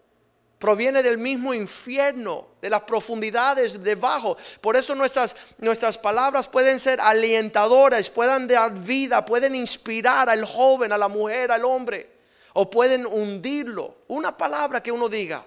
proviene 0.61 1.01
del 1.01 1.17
mismo 1.17 1.55
infierno, 1.55 2.49
de 2.61 2.69
las 2.69 2.81
profundidades 2.81 3.83
debajo. 3.83 4.37
Por 4.61 4.77
eso 4.77 4.93
nuestras, 4.93 5.35
nuestras 5.57 5.97
palabras 5.97 6.47
pueden 6.47 6.79
ser 6.79 7.01
alentadoras, 7.01 8.11
pueden 8.11 8.47
dar 8.47 8.71
vida, 8.71 9.25
pueden 9.25 9.55
inspirar 9.55 10.29
al 10.29 10.45
joven, 10.45 10.91
a 10.91 10.99
la 10.99 11.07
mujer, 11.07 11.51
al 11.51 11.65
hombre, 11.65 12.07
o 12.53 12.69
pueden 12.69 13.07
hundirlo. 13.07 13.95
Una 14.07 14.37
palabra 14.37 14.83
que 14.83 14.91
uno 14.91 15.09
diga. 15.09 15.43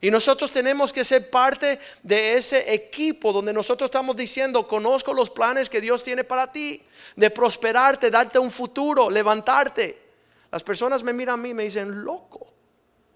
Y 0.00 0.10
nosotros 0.10 0.50
tenemos 0.50 0.92
que 0.92 1.04
ser 1.04 1.30
parte 1.30 1.78
de 2.02 2.34
ese 2.34 2.74
equipo 2.74 3.32
donde 3.32 3.52
nosotros 3.52 3.86
estamos 3.86 4.16
diciendo, 4.16 4.66
conozco 4.66 5.14
los 5.14 5.30
planes 5.30 5.70
que 5.70 5.80
Dios 5.80 6.02
tiene 6.02 6.24
para 6.24 6.50
ti, 6.50 6.82
de 7.14 7.30
prosperarte, 7.30 8.10
darte 8.10 8.40
un 8.40 8.50
futuro, 8.50 9.08
levantarte. 9.08 10.02
Las 10.50 10.64
personas 10.64 11.04
me 11.04 11.12
miran 11.12 11.34
a 11.34 11.42
mí 11.42 11.50
y 11.50 11.54
me 11.54 11.62
dicen, 11.62 12.02
loco, 12.02 12.52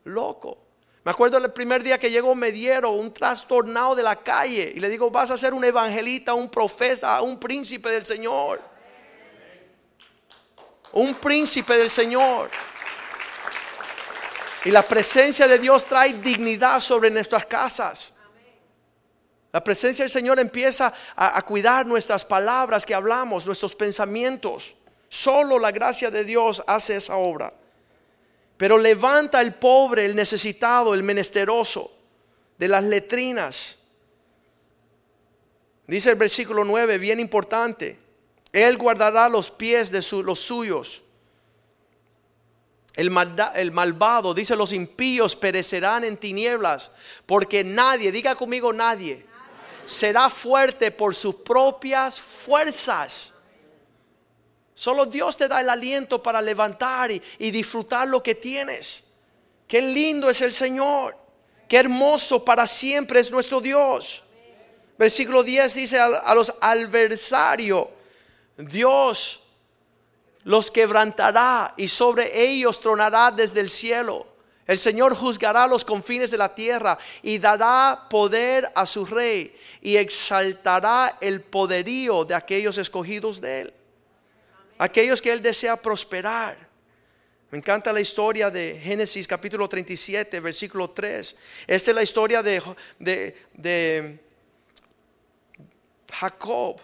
loco. 0.05 0.64
Me 1.05 1.11
acuerdo 1.11 1.37
el 1.37 1.53
primer 1.53 1.83
día 1.83 1.99
que 1.99 2.11
llegó 2.11 2.35
Mediero, 2.35 2.91
un 2.91 3.13
trastornado 3.13 3.95
de 3.95 4.03
la 4.03 4.17
calle, 4.17 4.73
y 4.75 4.81
le 4.81 4.89
digo, 4.89 5.11
vas 5.11 5.31
a 5.31 5.37
ser 5.37 5.53
un 5.53 5.63
evangelista, 5.63 6.33
un 6.33 6.49
profeta, 6.49 7.21
un 7.21 7.39
príncipe 7.39 7.91
del 7.91 8.07
Señor. 8.07 8.63
Un 10.93 11.15
príncipe 11.17 11.77
del 11.77 11.91
Señor. 11.91 12.51
Y 14.65 14.71
la 14.71 14.83
presencia 14.83 15.47
de 15.47 15.59
Dios 15.59 15.85
trae 15.85 16.15
dignidad 16.15 16.81
sobre 16.81 17.11
nuestras 17.11 17.45
casas. 17.45 18.15
La 19.53 19.63
presencia 19.63 20.05
del 20.05 20.11
Señor 20.11 20.41
empieza 20.41 20.91
a, 21.15 21.43
cuidar 21.43 21.85
nuestras 21.85 22.25
palabras 22.25 22.87
que 22.87 22.95
hablamos, 22.95 23.45
nuestros 23.45 23.77
pensamientos. 23.77 24.75
Solo 25.11 25.59
la 25.59 25.71
gracia 25.71 26.11
de 26.11 26.25
Dios 26.25 26.65
hace 26.67 26.97
esa 26.97 27.17
obra. 27.17 27.53
Pero 28.57 28.79
levanta 28.79 29.41
el 29.41 29.55
pobre, 29.55 30.05
el 30.05 30.15
necesitado, 30.15 30.95
el 30.95 31.03
menesteroso 31.03 31.91
de 32.59 32.69
las 32.69 32.85
letrinas. 32.85 33.79
Dice 35.87 36.11
el 36.11 36.17
versículo 36.17 36.65
9, 36.65 36.99
bien 36.99 37.21
importante. 37.21 37.99
Él 38.53 38.79
guardará 38.79 39.29
los 39.29 39.51
pies 39.51 39.91
de 39.91 40.05
los 40.23 40.41
suyos 40.41 41.05
el, 42.97 43.73
malvado, 43.73 44.35
dice 44.35 44.55
los 44.55 44.73
impíos 44.73 45.35
perecerán 45.35 46.05
en 46.05 46.17
tinieblas, 46.17 46.93
porque 47.27 47.65
nadie, 47.65 48.13
diga 48.13 48.37
conmigo 48.37 48.73
nadie, 48.73 49.27
será 49.85 50.31
fuerte 50.31 50.91
por 50.93 51.15
sus 51.15 51.35
propias 51.37 52.21
fuerzas. 52.21 53.34
Solo 54.75 55.07
Dios 55.07 55.37
te 55.37 55.47
da 55.47 55.61
el 55.61 55.71
aliento 55.71 56.23
para 56.23 56.43
levantar 56.43 57.11
y, 57.11 57.21
disfrutar 57.51 58.09
lo 58.09 58.23
que 58.23 58.35
tienes. 58.35 59.05
Qué 59.69 59.81
lindo 59.81 60.29
es 60.29 60.41
el 60.41 60.53
Señor. 60.53 61.17
Qué 61.69 61.79
hermoso 61.79 62.45
para 62.45 62.67
siempre 62.67 63.21
es 63.21 63.31
nuestro 63.31 63.61
Dios. 63.61 64.23
Versículo 64.99 65.43
10 65.43 65.75
dice 65.75 65.99
a, 65.99 66.07
a 66.07 66.35
los 66.35 66.53
adversarios, 66.61 67.87
Dios 68.57 69.43
los 70.43 70.71
quebrantará 70.71 71.75
y 71.77 71.89
sobre 71.89 72.45
ellos 72.45 72.81
tronará 72.81 73.31
desde 73.31 73.61
el 73.61 73.71
cielo. 73.71 74.27
El 74.67 74.79
Señor 74.79 75.15
juzgará 75.15 75.67
los 75.67 75.85
confines 75.85 76.31
de 76.31 76.39
la 76.39 76.55
tierra 76.55 76.99
y 77.23 77.39
dará 77.39 78.07
poder 78.09 78.71
a 78.75 78.87
su 78.87 79.05
rey 79.05 79.55
y 79.83 79.97
exaltará 79.97 81.19
el 81.21 81.43
poderío 81.43 82.25
de 82.25 82.35
aquellos 82.35 82.79
escogidos 82.79 83.41
de 83.41 83.63
él. 83.63 83.75
Aquellos 84.79 85.23
que 85.23 85.33
él 85.33 85.41
desea 85.41 85.77
prosperar. 85.77 86.75
Me 87.51 87.59
encanta 87.59 87.93
la 87.93 88.01
historia 88.01 88.51
de 88.51 88.81
Génesis 88.83 89.29
capítulo 89.29 89.69
37, 89.69 90.41
versículo 90.41 90.91
3. 90.91 91.37
Esta 91.69 91.91
es 91.93 91.95
la 91.95 92.03
historia 92.03 92.43
de, 92.43 94.21
Jacob, 96.13 96.81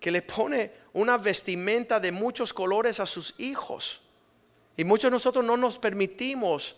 que 0.00 0.10
le 0.10 0.22
pone 0.22 0.72
una 0.92 1.16
vestimenta 1.18 2.00
de 2.00 2.10
muchos 2.10 2.52
colores 2.52 2.98
a 2.98 3.06
sus 3.06 3.34
hijos. 3.38 4.02
Y 4.76 4.82
muchos 4.82 5.04
de 5.04 5.12
nosotros 5.12 5.44
no 5.44 5.56
nos 5.56 5.78
permitimos 5.78 6.74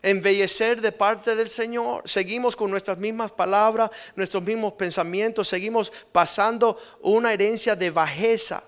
embellecer 0.00 0.80
de 0.80 0.92
parte 0.92 1.34
del 1.34 1.50
Señor. 1.50 2.08
Seguimos 2.08 2.54
con 2.54 2.70
nuestras 2.70 2.98
mismas 2.98 3.32
palabras, 3.32 3.90
nuestros 4.14 4.44
mismos 4.44 4.74
pensamientos, 4.74 5.48
seguimos 5.48 5.90
pasando 6.12 6.78
una 7.00 7.32
herencia 7.32 7.74
de 7.74 7.90
bajeza, 7.90 8.62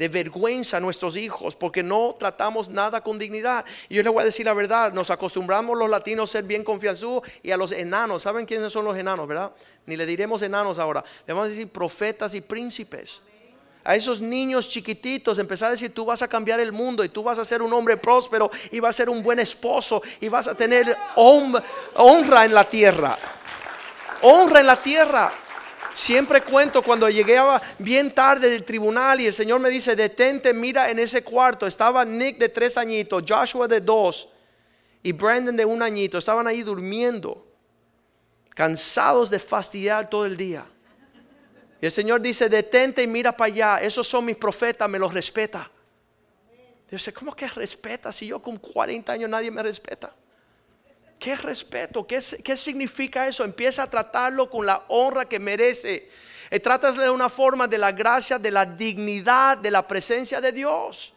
de 0.00 0.08
vergüenza 0.08 0.78
a 0.78 0.80
nuestros 0.80 1.14
hijos, 1.14 1.54
porque 1.54 1.82
no 1.82 2.16
tratamos 2.18 2.70
nada 2.70 3.02
con 3.02 3.18
dignidad. 3.18 3.66
Y 3.90 3.96
yo 3.96 4.02
les 4.02 4.10
voy 4.10 4.22
a 4.22 4.24
decir 4.24 4.46
la 4.46 4.54
verdad, 4.54 4.94
nos 4.94 5.10
acostumbramos 5.10 5.76
los 5.76 5.90
latinos 5.90 6.30
a 6.30 6.32
ser 6.32 6.44
bien 6.44 6.64
confianzudos 6.64 7.28
y 7.42 7.50
a 7.50 7.58
los 7.58 7.70
enanos. 7.70 8.22
¿Saben 8.22 8.46
quiénes 8.46 8.72
son 8.72 8.86
los 8.86 8.96
enanos, 8.96 9.28
verdad? 9.28 9.52
Ni 9.84 9.98
le 9.98 10.06
diremos 10.06 10.40
enanos 10.40 10.78
ahora, 10.78 11.04
le 11.26 11.34
vamos 11.34 11.48
a 11.48 11.50
decir 11.50 11.68
profetas 11.68 12.32
y 12.32 12.40
príncipes 12.40 13.20
a 13.84 13.94
esos 13.94 14.22
niños 14.22 14.70
chiquititos, 14.70 15.38
empezar 15.38 15.68
a 15.68 15.72
decir, 15.72 15.92
tú 15.92 16.06
vas 16.06 16.22
a 16.22 16.28
cambiar 16.28 16.60
el 16.60 16.72
mundo 16.72 17.04
y 17.04 17.10
tú 17.10 17.22
vas 17.22 17.38
a 17.38 17.44
ser 17.44 17.60
un 17.60 17.72
hombre 17.74 17.98
próspero 17.98 18.50
y 18.70 18.80
vas 18.80 18.96
a 18.96 18.96
ser 18.96 19.10
un 19.10 19.22
buen 19.22 19.38
esposo 19.38 20.02
y 20.18 20.30
vas 20.30 20.48
a 20.48 20.54
tener 20.54 20.96
honra 21.16 22.44
en 22.46 22.54
la 22.54 22.64
tierra. 22.64 23.18
Honra 24.22 24.60
en 24.60 24.66
la 24.66 24.80
tierra. 24.80 25.30
Siempre 25.92 26.42
cuento 26.42 26.82
cuando 26.82 27.08
llegué 27.08 27.38
bien 27.78 28.12
tarde 28.12 28.50
del 28.50 28.64
tribunal 28.64 29.20
y 29.20 29.26
el 29.26 29.34
Señor 29.34 29.60
me 29.60 29.70
dice, 29.70 29.96
detente, 29.96 30.54
mira 30.54 30.90
en 30.90 30.98
ese 30.98 31.22
cuarto. 31.22 31.66
Estaba 31.66 32.04
Nick 32.04 32.38
de 32.38 32.48
tres 32.48 32.76
añitos, 32.76 33.22
Joshua 33.26 33.66
de 33.66 33.80
dos 33.80 34.28
y 35.02 35.12
Brandon 35.12 35.56
de 35.56 35.64
un 35.64 35.82
añito. 35.82 36.18
Estaban 36.18 36.46
ahí 36.46 36.62
durmiendo, 36.62 37.46
cansados 38.54 39.30
de 39.30 39.38
fastidiar 39.38 40.08
todo 40.08 40.26
el 40.26 40.36
día. 40.36 40.66
Y 41.80 41.86
el 41.86 41.92
Señor 41.92 42.20
dice, 42.20 42.48
detente 42.48 43.02
y 43.02 43.06
mira 43.06 43.36
para 43.36 43.52
allá. 43.52 43.76
Esos 43.78 44.06
son 44.06 44.24
mis 44.24 44.36
profetas, 44.36 44.88
me 44.88 44.98
los 44.98 45.12
respeta. 45.12 45.70
Dice, 46.90 47.12
¿cómo 47.12 47.34
que 47.34 47.48
respeta? 47.48 48.12
Si 48.12 48.26
yo 48.26 48.42
con 48.42 48.58
40 48.58 49.12
años 49.12 49.30
nadie 49.30 49.50
me 49.50 49.62
respeta. 49.62 50.14
¿Qué 51.20 51.36
respeto? 51.36 52.06
¿Qué, 52.06 52.18
¿Qué, 52.42 52.56
significa 52.56 53.26
eso? 53.26 53.44
Empieza 53.44 53.82
a 53.82 53.90
tratarlo 53.90 54.48
con 54.48 54.64
la 54.64 54.82
honra 54.88 55.26
que 55.26 55.38
merece. 55.38 56.08
Y 56.50 56.58
tratas 56.60 56.96
de 56.96 57.10
una 57.10 57.28
forma 57.28 57.68
de 57.68 57.76
la 57.76 57.92
gracia, 57.92 58.38
de 58.38 58.50
la 58.50 58.64
dignidad, 58.64 59.58
de 59.58 59.70
la 59.70 59.86
presencia 59.86 60.40
de 60.40 60.50
Dios. 60.50 61.12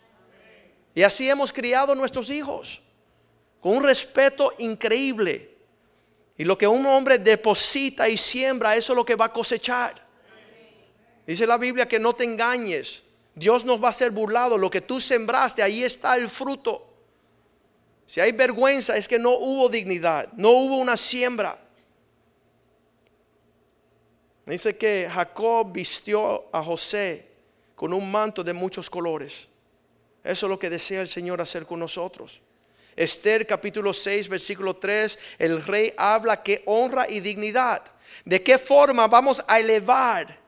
Y 0.94 1.04
así 1.04 1.30
hemos 1.30 1.54
criado 1.54 1.96
nuestros 1.96 2.30
hijos. 2.30 2.82
Con 3.62 3.78
un 3.78 3.84
respeto 3.84 4.54
increíble. 4.58 5.56
Y 6.38 6.44
lo 6.44 6.58
que 6.58 6.68
un 6.68 6.86
hombre 6.86 7.18
deposita 7.18 8.10
y 8.10 8.18
siembra, 8.18 8.76
eso 8.76 8.92
es 8.92 8.98
lo 8.98 9.06
que 9.06 9.16
va 9.16 9.26
a 9.26 9.34
cosechar. 9.34 9.96
Dice 11.26 11.48
la 11.48 11.58
Biblia 11.58 11.88
que 11.88 11.98
no 11.98 12.14
te 12.14 12.26
engañes. 12.26 13.04
Dios 13.34 13.64
nos 13.64 13.82
va 13.82 13.88
a 13.88 13.94
ser 13.94 14.12
burlado. 14.12 14.58
Lo 14.58 14.70
que 14.70 14.82
tú 14.82 15.00
sembraste, 15.00 15.64
ahí 15.64 15.82
está 15.82 16.18
el 16.18 16.30
fruto. 16.30 16.93
Si 18.06 18.20
hay 18.20 18.32
vergüenza 18.32 18.96
es 18.96 19.08
que 19.08 19.20
no 19.20 19.32
hubo 19.32 19.70
dignidad, 19.70 20.32
no 20.34 20.52
hubo 20.52 20.78
una 20.78 20.98
siembra. 20.98 21.60
Dice 24.46 24.78
que 24.78 25.10
Jacob 25.12 25.72
vistió 25.72 26.46
a 26.52 26.62
José 26.62 27.28
con 27.76 27.94
un 27.94 28.12
manto 28.12 28.44
de 28.44 28.54
muchos 28.54 28.90
colores. 28.90 29.48
Eso 30.24 30.46
es 30.46 30.50
lo 30.50 30.60
que 30.60 30.70
desea 30.70 31.02
el 31.02 31.08
Señor 31.08 31.42
hacer 31.42 31.66
con 31.66 31.80
nosotros. 31.80 32.42
Esther 32.96 33.48
capítulo 33.48 33.94
6 33.94 34.28
versículo 34.30 34.76
3, 34.76 35.18
el 35.40 35.64
rey 35.66 35.94
habla 35.98 36.44
que 36.44 36.62
honra 36.66 37.10
y 37.10 37.20
dignidad. 37.22 37.84
¿De 38.26 38.44
qué 38.44 38.58
forma 38.58 39.08
vamos 39.08 39.44
a 39.48 39.60
elevar 39.60 40.43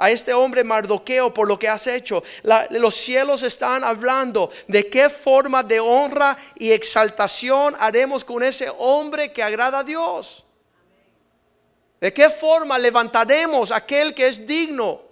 a 0.00 0.10
este 0.10 0.32
hombre 0.32 0.64
Mardoqueo 0.64 1.32
por 1.32 1.46
lo 1.46 1.58
que 1.58 1.68
has 1.68 1.86
hecho. 1.86 2.22
los 2.70 2.96
cielos 2.96 3.42
están 3.42 3.84
hablando 3.84 4.50
de 4.66 4.88
qué 4.88 5.10
forma 5.10 5.62
de 5.62 5.78
honra 5.78 6.38
y 6.56 6.72
exaltación 6.72 7.76
haremos 7.78 8.24
con 8.24 8.42
ese 8.42 8.72
hombre 8.78 9.30
que 9.30 9.42
agrada 9.42 9.80
a 9.80 9.84
Dios. 9.84 10.46
¿De 12.00 12.14
qué 12.14 12.30
forma 12.30 12.78
levantaremos 12.78 13.70
aquel 13.70 14.14
que 14.14 14.28
es 14.28 14.46
digno 14.46 15.02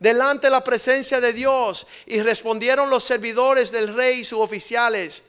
delante 0.00 0.48
de 0.48 0.50
la 0.50 0.64
presencia 0.64 1.20
de 1.20 1.32
Dios? 1.32 1.86
Y 2.04 2.20
respondieron 2.20 2.90
los 2.90 3.04
servidores 3.04 3.70
del 3.70 3.94
rey 3.94 4.20
y 4.20 4.24
sus 4.24 4.40
oficiales. 4.40 5.22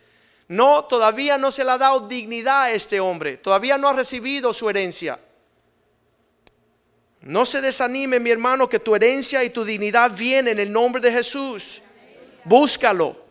No, 0.47 0.85
todavía 0.85 1.37
no 1.37 1.51
se 1.51 1.63
le 1.63 1.69
ha 1.69 1.77
dado 1.77 2.07
dignidad 2.07 2.63
a 2.63 2.71
este 2.71 2.99
hombre. 2.99 3.37
Todavía 3.37 3.77
no 3.77 3.87
ha 3.87 3.93
recibido 3.93 4.51
su 4.51 4.67
herencia. 4.67 5.19
No 7.21 7.45
se 7.45 7.61
desanime, 7.61 8.19
mi 8.19 8.29
hermano, 8.29 8.69
que 8.69 8.79
tu 8.79 8.95
herencia 8.95 9.43
y 9.43 9.49
tu 9.49 9.65
dignidad 9.65 10.11
vienen 10.15 10.53
en 10.53 10.59
el 10.59 10.71
nombre 10.71 11.01
de 11.01 11.11
Jesús. 11.11 11.81
Búscalo. 12.45 13.29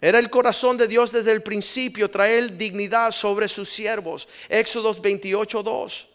Era 0.00 0.18
el 0.18 0.30
corazón 0.30 0.78
de 0.78 0.88
Dios 0.88 1.12
desde 1.12 1.32
el 1.32 1.42
principio 1.42 2.10
traer 2.10 2.56
dignidad 2.56 3.10
sobre 3.10 3.48
sus 3.48 3.68
siervos. 3.68 4.28
Éxodos 4.48 5.02
28:2. 5.02 6.06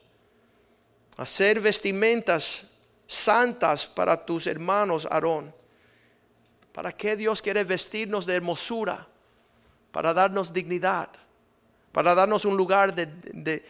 Hacer 1.18 1.60
vestimentas 1.60 2.72
santas 3.06 3.86
para 3.86 4.26
tus 4.26 4.48
hermanos, 4.48 5.08
Aarón. 5.10 5.54
¿Para 6.72 6.92
qué 6.92 7.16
Dios 7.16 7.42
quiere 7.42 7.64
vestirnos 7.64 8.26
de 8.26 8.36
hermosura? 8.36 9.08
Para 9.92 10.14
darnos 10.14 10.52
dignidad, 10.52 11.10
para 11.96 12.14
darnos 12.14 12.44
un 12.44 12.58
lugar 12.58 12.94
de, 12.94 13.64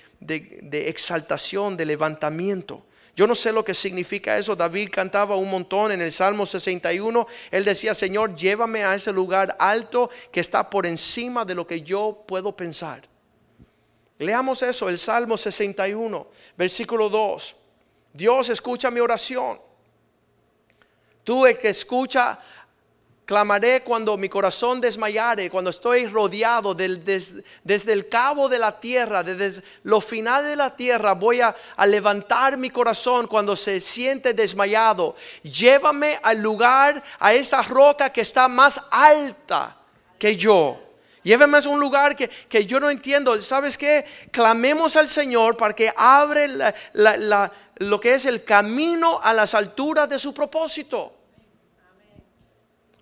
exaltación, 0.72 1.78
de 1.78 1.86
levantamiento. 1.86 2.84
Yo 3.16 3.28
no 3.28 3.36
sé 3.36 3.52
lo 3.52 3.64
que 3.64 3.76
significa 3.76 4.36
eso. 4.36 4.56
David 4.56 4.90
cantaba 4.92 5.36
un 5.36 5.48
montón 5.48 5.92
en 5.92 6.02
el 6.02 6.12
Salmo 6.12 6.48
61. 6.48 7.28
Él 7.52 7.64
decía, 7.64 7.94
Señor, 7.94 8.34
llévame 8.36 8.84
a 8.84 8.96
ese 8.96 9.14
lugar 9.14 9.56
alto 9.60 10.10
que 10.32 10.40
está 10.40 10.68
por 10.68 10.88
encima 10.88 11.46
de 11.46 11.54
lo 11.54 11.68
que 11.68 11.84
yo 11.84 12.24
puedo 12.28 12.56
pensar. 12.56 13.08
Leamos 14.18 14.64
eso, 14.64 14.90
el 14.90 14.98
Salmo 14.98 15.38
61, 15.38 16.28
versículo 16.58 17.10
2. 17.10 17.56
Dios 18.12 18.50
escucha 18.50 18.90
mi 18.90 19.02
oración. 19.02 19.62
Tú 21.24 21.44
que 21.62 21.70
escucha 21.70 22.40
Clamaré 23.26 23.82
cuando 23.82 24.18
mi 24.18 24.30
corazón 24.30 24.80
desmayare, 24.80 25.50
cuando 25.50 25.72
estoy 25.72 26.06
rodeado 26.06 26.76
desde 26.76 27.94
el 27.94 28.08
cabo 28.08 28.48
de 28.48 28.60
la 28.60 28.80
tierra, 28.80 29.24
desde 29.24 29.64
lo 29.82 30.00
final 30.00 30.46
de 30.46 30.56
la 30.56 30.76
tierra, 30.76 31.14
voy 31.14 31.42
a, 31.42 31.56
levantar 31.88 32.56
mi 32.56 32.70
corazón 32.70 33.26
cuando 33.26 33.56
se 33.56 33.82
siente 33.82 34.36
desmayado. 34.36 35.16
Llévame 35.42 36.20
al 36.22 36.40
lugar, 36.40 37.02
a 37.18 37.34
esa 37.34 37.64
roca 37.64 38.12
que 38.12 38.22
está 38.22 38.48
más 38.48 38.80
alta 38.92 39.76
que 40.20 40.38
yo. 40.38 40.80
Llévame 41.24 41.58
a 41.58 41.68
un 41.68 41.80
lugar 41.80 42.16
que, 42.16 42.66
yo 42.68 42.80
no 42.80 42.92
entiendo. 42.92 43.42
¿Sabes 43.42 43.76
qué? 43.76 44.06
Clamemos 44.30 44.96
al 44.98 45.08
Señor 45.08 45.58
para 45.58 45.74
que 45.74 45.92
abre 45.98 46.48
lo 47.78 48.00
que 48.00 48.14
es 48.14 48.28
el 48.28 48.44
camino 48.44 49.20
a 49.24 49.34
las 49.34 49.56
alturas 49.56 50.08
de 50.08 50.20
su 50.20 50.32
propósito. 50.32 51.15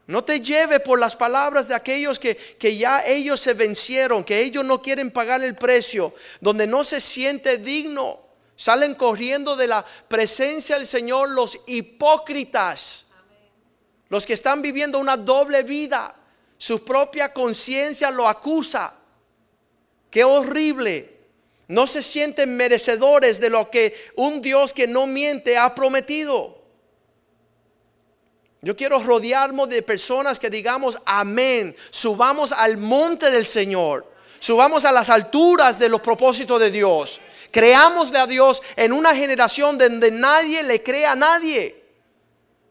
No 0.05 0.23
te 0.23 0.41
lleve 0.41 0.79
por 0.81 0.99
las 0.99 1.15
palabras 1.15 1.67
de 1.67 1.75
aquellos 1.75 2.19
que, 2.19 2.35
que, 2.35 2.75
ya 2.75 3.05
ellos 3.05 3.39
se 3.39 3.53
vencieron, 3.53 4.23
que 4.23 4.41
ellos 4.41 4.65
no 4.65 4.81
quieren 4.81 5.11
pagar 5.11 5.43
el 5.43 5.55
precio, 5.55 6.13
donde 6.41 6.67
no 6.67 6.83
se 6.83 6.99
siente 6.99 7.57
digno. 7.57 8.19
Salen 8.55 8.95
corriendo 8.95 9.55
de 9.55 9.67
la 9.67 9.85
presencia 10.07 10.75
del 10.75 10.85
Señor 10.85 11.29
los 11.29 11.57
hipócritas, 11.67 13.05
los 14.09 14.25
que 14.25 14.33
están 14.33 14.61
viviendo 14.61 14.99
una 14.99 15.17
doble 15.17 15.63
vida. 15.63 16.13
Su 16.57 16.83
propia 16.83 17.33
conciencia 17.33 18.11
lo 18.11 18.27
acusa. 18.27 18.93
Qué 20.09 20.23
horrible. 20.23 21.11
No 21.67 21.87
se 21.87 22.01
sienten 22.01 22.55
merecedores 22.55 23.39
de 23.39 23.49
lo 23.49 23.69
que 23.69 24.11
un 24.15 24.41
Dios 24.41 24.73
que 24.73 24.85
no 24.85 25.07
miente 25.07 25.57
ha 25.57 25.73
prometido. 25.73 26.62
Yo 28.63 28.77
quiero 28.77 28.97
rodearme 28.97 29.67
de 29.67 29.83
personas 29.83 30.39
que 30.39 30.49
digamos 30.49 30.97
amén. 31.05 31.75
Subamos 31.89 32.53
al 32.53 32.77
monte 32.77 33.29
del 33.29 33.45
Señor. 33.45 34.09
Subamos 34.39 34.85
a 34.85 34.93
las 34.93 35.09
alturas 35.09 35.77
de 35.77 35.89
los 35.89 35.99
propósitos 35.99 36.61
de 36.61 36.71
Dios. 36.71 37.19
Creámosle 37.51 38.19
a 38.19 38.25
Dios 38.25 38.63
en 38.77 38.93
una 38.93 39.13
generación 39.13 39.77
donde 39.77 40.11
nadie 40.11 40.63
le 40.63 40.81
cree 40.81 41.05
a 41.05 41.13
nadie. 41.13 41.83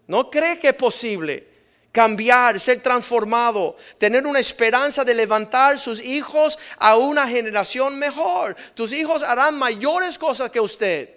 No 0.07 0.31
cree 0.31 0.59
que 0.59 0.69
es 0.69 0.75
posible 0.75 1.47
cambiar, 1.93 2.59
ser 2.59 2.81
transformado, 2.81 3.77
tener 3.99 4.27
una 4.27 4.41
esperanza 4.41 5.05
de 5.05 5.15
levantar 5.15 5.79
sus 5.79 6.01
hijos 6.01 6.59
a 6.79 6.97
una 6.97 7.29
generación 7.29 7.99
mejor. 7.99 8.57
Tus 8.75 8.95
hijos 8.95 9.23
harán 9.23 9.57
mayores 9.57 10.19
cosas 10.19 10.51
que 10.51 10.59
usted. 10.59 11.11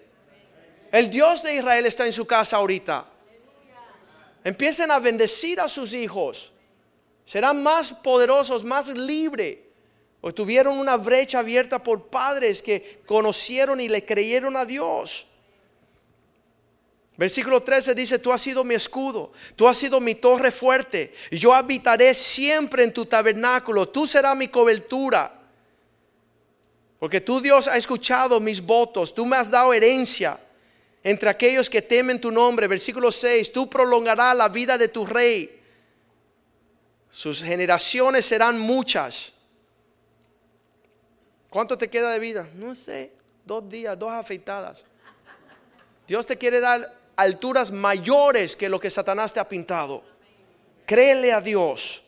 El 0.92 1.10
Dios 1.10 1.44
de 1.44 1.56
Israel 1.56 1.86
está 1.86 2.06
en 2.06 2.12
su 2.12 2.28
casa 2.28 2.58
ahorita. 2.58 3.15
Empiecen 4.46 4.92
a 4.92 5.00
bendecir 5.00 5.60
a 5.60 5.68
sus 5.68 5.92
hijos. 5.92 6.54
Serán 7.26 7.64
más 7.64 7.92
poderosos, 7.92 8.64
más 8.64 8.88
libres. 8.88 9.58
O 10.22 10.32
tuvieron 10.32 10.78
una 10.78 10.98
brecha 10.98 11.40
abierta 11.40 11.82
por 11.82 12.10
padres 12.10 12.62
que 12.62 13.02
conocieron 13.08 13.82
y 13.82 13.90
le 13.90 14.06
creyeron 14.06 14.56
a 14.56 14.64
Dios. 14.64 15.26
Versículo 17.18 17.64
13 17.64 17.96
dice, 17.96 18.20
tú 18.20 18.32
has 18.32 18.42
sido 18.42 18.64
mi 18.64 18.76
escudo, 18.76 19.32
tú 19.56 19.68
has 19.68 19.78
sido 19.78 20.00
mi 20.00 20.14
torre 20.14 20.52
fuerte, 20.52 21.14
yo 21.32 21.54
habitaré 21.54 22.14
siempre 22.14 22.84
en 22.84 22.94
tu 22.94 23.06
tabernáculo, 23.06 23.88
tú 23.88 24.06
serás 24.06 24.36
mi 24.36 24.50
cobertura. 24.50 25.32
Porque 27.00 27.22
tú 27.22 27.40
Dios 27.40 27.68
ha 27.68 27.78
escuchado 27.78 28.40
mis 28.40 28.62
votos, 28.62 29.16
tú 29.16 29.26
me 29.26 29.38
has 29.38 29.50
dado 29.50 29.74
herencia 29.74 30.38
entre 31.06 31.30
aquellos 31.30 31.70
que 31.70 31.84
temen 31.84 32.20
tu 32.20 32.32
nombre. 32.32 32.68
Versículo 32.68 33.12
6, 33.12 33.54
tú 33.54 33.70
prolongarás 33.70 34.36
la 34.36 34.50
vida 34.50 34.76
de 34.76 34.88
tu 34.88 35.06
rey. 35.06 35.62
Sus 37.12 37.44
generaciones 37.44 38.26
serán 38.26 38.58
muchas. 38.58 39.34
¿Cuánto 41.48 41.78
te 41.78 41.92
queda 41.92 42.12
de 42.12 42.18
vida? 42.18 42.50
No 42.56 42.74
sé, 42.74 43.14
dos 43.46 43.70
días, 43.70 43.98
dos 44.00 44.12
afeitadas. 44.12 44.84
Dios 46.08 46.26
te 46.26 46.40
quiere 46.40 46.60
dar 46.60 46.92
alturas 47.16 47.72
mayores 47.72 48.56
que 48.56 48.68
lo 48.68 48.80
que 48.80 48.90
Satanás 48.90 49.32
te 49.32 49.40
ha 49.40 49.48
pintado. 49.48 50.04
Créele 50.88 51.32
a 51.32 51.40
Dios. 51.40 52.02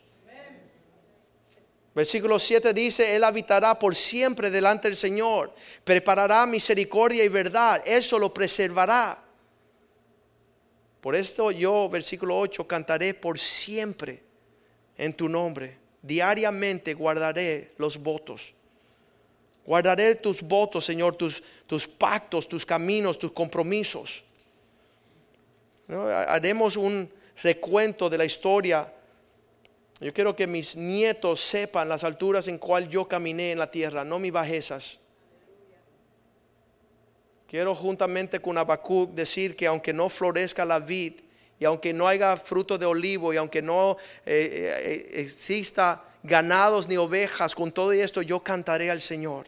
Versículo 1.97 2.37
7 2.37 2.75
dice, 2.75 3.15
Él 3.15 3.23
habitará 3.23 3.79
por 3.79 3.95
siempre 3.95 4.51
delante 4.51 4.87
del 4.87 4.95
Señor, 4.95 5.51
preparará 5.83 6.45
misericordia 6.45 7.23
y 7.23 7.27
verdad, 7.27 7.81
eso 7.87 8.19
lo 8.19 8.31
preservará. 8.31 9.17
Por 11.01 11.15
esto 11.15 11.49
yo, 11.49 11.89
versículo 11.89 12.37
8, 12.37 12.67
cantaré 12.67 13.15
por 13.15 13.39
siempre 13.39 14.21
en 14.95 15.11
tu 15.11 15.27
nombre. 15.27 15.75
Diariamente 16.03 16.93
guardaré 16.93 17.73
los 17.79 17.97
votos. 17.97 18.53
Guardaré 19.65 20.13
tus 20.13 20.43
votos, 20.43 20.85
Señor, 20.85 21.15
tus, 21.15 21.41
tus 21.65 21.87
pactos, 21.87 22.47
tus 22.47 22.63
caminos, 22.63 23.17
tus 23.17 23.31
compromisos. 23.31 24.23
Haremos 26.27 26.77
un 26.77 27.11
recuento 27.41 28.07
de 28.07 28.19
la 28.19 28.25
historia 28.25 28.93
yo 29.99 30.13
quiero 30.13 30.35
que 30.35 30.45
mis 30.45 30.75
nietos 30.75 31.41
sepan 31.41 31.89
las 31.89 32.03
alturas 32.03 32.47
en 32.47 32.59
cual 32.59 32.87
yo 32.87 33.07
caminé 33.07 33.51
en 33.51 33.59
la 33.59 33.71
tierra, 33.71 34.03
no 34.03 34.19
mis 34.19 34.31
bajezas. 34.31 34.99
Quiero 37.47 37.73
juntamente 37.73 38.39
con 38.39 38.57
Habacuc 38.57 39.11
decir 39.11 39.55
que 39.55 39.65
aunque 39.65 39.93
no 39.93 40.09
florezca 40.09 40.65
la 40.65 40.79
vid 40.79 41.13
y 41.59 41.65
aunque 41.65 41.93
no 41.93 42.07
haya 42.07 42.35
fruto 42.37 42.77
de 42.77 42.85
olivo 42.85 43.33
y 43.33 43.37
aunque 43.37 43.61
no 43.61 43.97
eh, 44.25 44.75
eh, 44.85 45.21
exista 45.21 46.03
ganados 46.21 46.87
ni 46.87 46.97
ovejas, 46.97 47.55
con 47.55 47.71
todo 47.71 47.91
esto 47.93 48.21
yo 48.21 48.41
cantaré 48.41 48.91
al 48.91 49.01
Señor. 49.01 49.47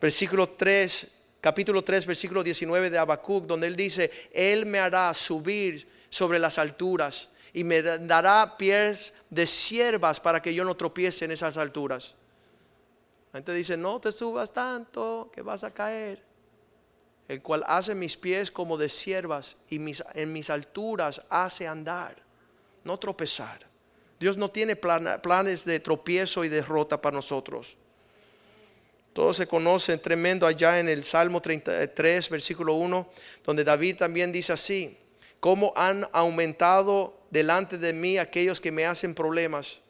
Versículo 0.00 0.48
3, 0.48 1.12
capítulo 1.40 1.84
3, 1.84 2.06
versículo 2.06 2.42
19 2.42 2.90
de 2.90 2.98
Habacuc, 2.98 3.46
donde 3.46 3.68
él 3.68 3.76
dice, 3.76 4.10
Él 4.32 4.66
me 4.66 4.80
hará 4.80 5.12
subir 5.14 5.86
sobre 6.08 6.38
las 6.38 6.58
alturas 6.58 7.28
y 7.54 7.62
me 7.62 7.80
dará 7.80 8.56
pies 8.58 9.14
de 9.30 9.46
siervas 9.46 10.18
para 10.18 10.42
que 10.42 10.52
yo 10.52 10.64
no 10.64 10.76
tropiece 10.76 11.24
en 11.24 11.30
esas 11.30 11.56
alturas. 11.56 12.16
La 13.32 13.38
gente 13.38 13.54
dice, 13.54 13.76
no 13.76 14.00
te 14.00 14.10
subas 14.10 14.52
tanto 14.52 15.30
que 15.32 15.40
vas 15.40 15.62
a 15.62 15.72
caer. 15.72 16.20
El 17.28 17.40
cual 17.40 17.64
hace 17.66 17.94
mis 17.94 18.16
pies 18.16 18.50
como 18.50 18.76
de 18.76 18.88
siervas 18.88 19.56
y 19.70 19.78
mis, 19.78 20.02
en 20.14 20.32
mis 20.32 20.50
alturas 20.50 21.22
hace 21.30 21.66
andar, 21.66 22.16
no 22.82 22.98
tropezar. 22.98 23.60
Dios 24.18 24.36
no 24.36 24.50
tiene 24.50 24.76
planes 24.76 25.64
de 25.64 25.80
tropiezo 25.80 26.44
y 26.44 26.48
derrota 26.48 27.00
para 27.00 27.16
nosotros. 27.16 27.76
Todos 29.12 29.36
se 29.36 29.46
conocen 29.46 30.00
tremendo 30.00 30.44
allá 30.44 30.80
en 30.80 30.88
el 30.88 31.04
Salmo 31.04 31.40
33, 31.40 32.30
versículo 32.30 32.74
1, 32.74 33.08
donde 33.44 33.62
David 33.62 33.96
también 33.96 34.32
dice 34.32 34.52
así, 34.52 34.98
cómo 35.38 35.72
han 35.76 36.08
aumentado 36.12 37.23
delante 37.34 37.78
de 37.78 37.92
mí 37.92 38.16
aquellos 38.16 38.60
que 38.60 38.70
me 38.70 38.86
hacen 38.86 39.12
problemas. 39.12 39.80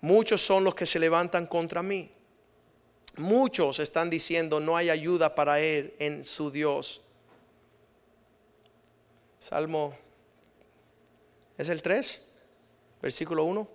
Muchos 0.00 0.42
son 0.42 0.64
los 0.64 0.74
que 0.74 0.84
se 0.84 0.98
levantan 0.98 1.46
contra 1.46 1.80
mí. 1.80 2.10
Muchos 3.18 3.78
están 3.78 4.10
diciendo 4.10 4.58
no 4.58 4.76
hay 4.76 4.90
ayuda 4.90 5.32
para 5.36 5.60
él 5.60 5.94
en 6.00 6.24
su 6.24 6.50
Dios. 6.50 7.02
Salmo 9.38 9.96
es 11.56 11.68
el 11.68 11.80
3, 11.80 12.20
versículo 13.00 13.44
1. 13.44 13.68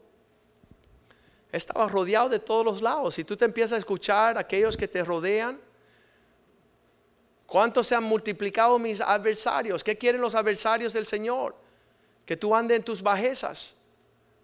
Estaba 1.49 1.87
rodeado 1.87 2.27
de 2.27 2.39
todos 2.39 2.65
los 2.65 2.81
lados. 2.81 3.15
Si 3.15 3.23
tú 3.23 3.37
te 3.37 3.45
empiezas 3.45 3.71
a 3.71 3.77
escuchar 3.77 4.37
aquellos 4.37 4.75
que 4.75 4.89
te 4.89 5.01
rodean, 5.01 5.61
¿cuántos 7.45 7.87
se 7.87 7.95
han 7.95 8.03
multiplicado 8.03 8.77
mis 8.79 8.99
adversarios? 8.99 9.81
¿Qué 9.81 9.97
quieren 9.97 10.19
los 10.19 10.35
adversarios 10.35 10.91
del 10.91 11.05
Señor? 11.05 11.62
Que 12.25 12.37
tú 12.37 12.55
andes 12.55 12.77
en 12.77 12.83
tus 12.83 13.01
bajezas. 13.01 13.75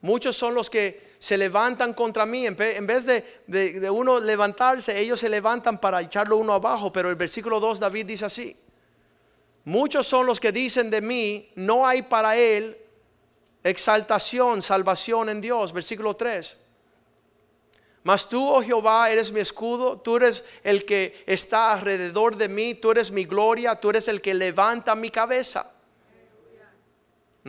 Muchos 0.01 0.36
son 0.36 0.53
los 0.53 0.69
que 0.69 1.09
se 1.19 1.38
levantan 1.38 1.93
contra 1.93 2.25
mí. 2.25 2.45
En 2.45 2.55
vez 2.55 3.05
de, 3.05 3.89
uno 3.89 4.19
levantarse, 4.19 4.97
ellos 4.97 5.19
se 5.19 5.30
levantan 5.30 5.80
para 5.80 6.01
echarlo 6.01 6.38
uno 6.38 6.53
abajo. 6.53 6.91
Pero 6.91 7.09
el 7.09 7.15
versículo 7.15 7.59
2, 7.59 7.80
David 7.80 8.05
dice 8.05 8.25
así. 8.25 8.55
Muchos 9.65 10.07
son 10.07 10.25
los 10.25 10.39
que 10.39 10.51
dicen 10.51 10.89
de 10.89 11.01
mí, 11.01 11.51
no 11.55 11.86
hay 11.86 12.01
para 12.03 12.36
él 12.38 12.77
exaltación, 13.61 14.61
salvación 14.61 15.30
en 15.30 15.41
Dios. 15.41 15.73
Versículo 15.73 16.15
3. 16.15 16.57
Mas 18.03 18.30
tú, 18.30 18.47
oh 18.47 18.63
Jehová, 18.63 19.11
eres 19.11 19.32
mi 19.32 19.41
escudo, 19.41 19.99
tú 19.99 20.15
eres 20.15 20.45
el 20.63 20.86
que 20.86 21.21
está 21.27 21.73
alrededor 21.73 22.38
de 22.38 22.47
mí, 22.47 22.75
tú 22.75 22.91
eres 22.91 23.11
mi 23.11 23.25
gloria, 23.25 23.75
tú 23.75 23.89
eres 23.89 24.07
el 24.07 24.21
que 24.21 24.34
levanta 24.34 24.95
mi 24.95 25.11
cabeza. 25.11 25.69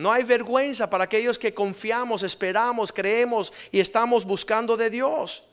No 0.01 0.11
hay 0.11 0.23
vergüenza 0.23 0.89
para 0.89 1.03
aquellos 1.03 1.37
que 1.37 1.53
confiamos, 1.53 2.23
esperamos, 2.23 2.91
creemos 2.91 3.53
y 3.71 3.79
estamos 3.79 4.25
buscando 4.25 4.75
de 4.75 4.89
Dios. 4.89 5.43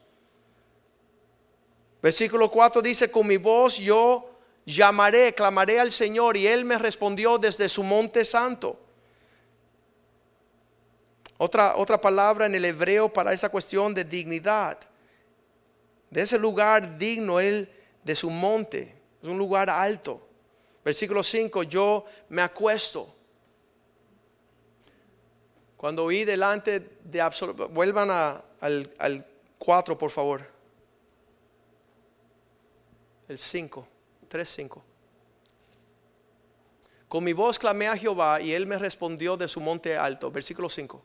Versículo 2.00 2.50
4 2.50 2.80
dice, 2.80 3.10
con 3.10 3.26
mi 3.26 3.36
voz 3.36 3.76
yo 3.76 4.30
llamaré, 4.64 5.34
clamaré 5.34 5.78
al 5.78 5.92
Señor 5.92 6.38
y 6.38 6.46
Él 6.46 6.64
me 6.64 6.78
respondió 6.78 7.36
desde 7.36 7.68
su 7.68 7.82
monte 7.82 8.24
santo. 8.24 8.80
Otra, 11.36 11.76
otra 11.76 12.00
palabra 12.00 12.46
en 12.46 12.54
el 12.54 12.64
hebreo 12.64 13.12
para 13.12 13.34
esa 13.34 13.50
cuestión 13.50 13.92
de 13.92 14.02
dignidad. 14.02 14.78
De 16.08 16.22
ese 16.22 16.38
lugar 16.38 16.96
digno, 16.96 17.38
Él 17.38 17.70
de 18.02 18.16
su 18.16 18.30
monte. 18.30 18.96
Es 19.22 19.28
un 19.28 19.36
lugar 19.36 19.68
alto. 19.68 20.26
Versículo 20.82 21.22
5, 21.22 21.64
yo 21.64 22.06
me 22.30 22.40
acuesto 22.40 23.17
cuando 25.78 26.04
oí 26.04 26.24
delante 26.24 26.98
de 27.04 27.68
vuelvan 27.70 28.10
al, 28.10 28.92
al 28.98 29.26
4 29.58 29.96
por 29.96 30.10
favor. 30.10 30.44
El 33.28 33.38
5, 33.38 33.88
3, 34.26 34.48
5. 34.48 34.84
Con 37.06 37.22
mi 37.22 37.32
voz 37.32 37.60
clamé 37.60 37.86
a 37.86 37.96
Jehová 37.96 38.40
y 38.40 38.52
él 38.52 38.66
me 38.66 38.76
respondió 38.76 39.36
de 39.36 39.46
su 39.46 39.60
monte 39.60 39.96
alto. 39.96 40.32
Versículo 40.32 40.68
5. 40.68 41.00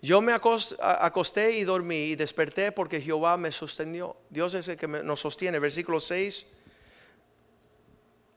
Yo 0.00 0.22
me 0.22 0.32
acosté 0.32 1.52
y 1.58 1.64
dormí 1.64 2.04
y 2.04 2.16
desperté 2.16 2.72
porque 2.72 2.98
Jehová 2.98 3.36
me 3.36 3.52
sostenió. 3.52 4.16
Dios 4.30 4.54
es 4.54 4.68
el 4.68 4.78
que 4.78 4.88
nos 4.88 5.20
sostiene. 5.20 5.58
Versículo 5.58 6.00
6. 6.00 6.46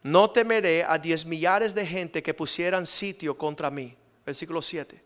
No 0.04 0.32
temeré 0.32 0.84
a 0.84 0.98
diez 0.98 1.26
millares 1.26 1.74
de 1.74 1.86
gente 1.86 2.22
que 2.22 2.34
pusieran 2.34 2.86
sitio 2.86 3.38
contra 3.38 3.72
mí 3.72 3.96
versículo 4.28 4.62
7. 4.62 5.02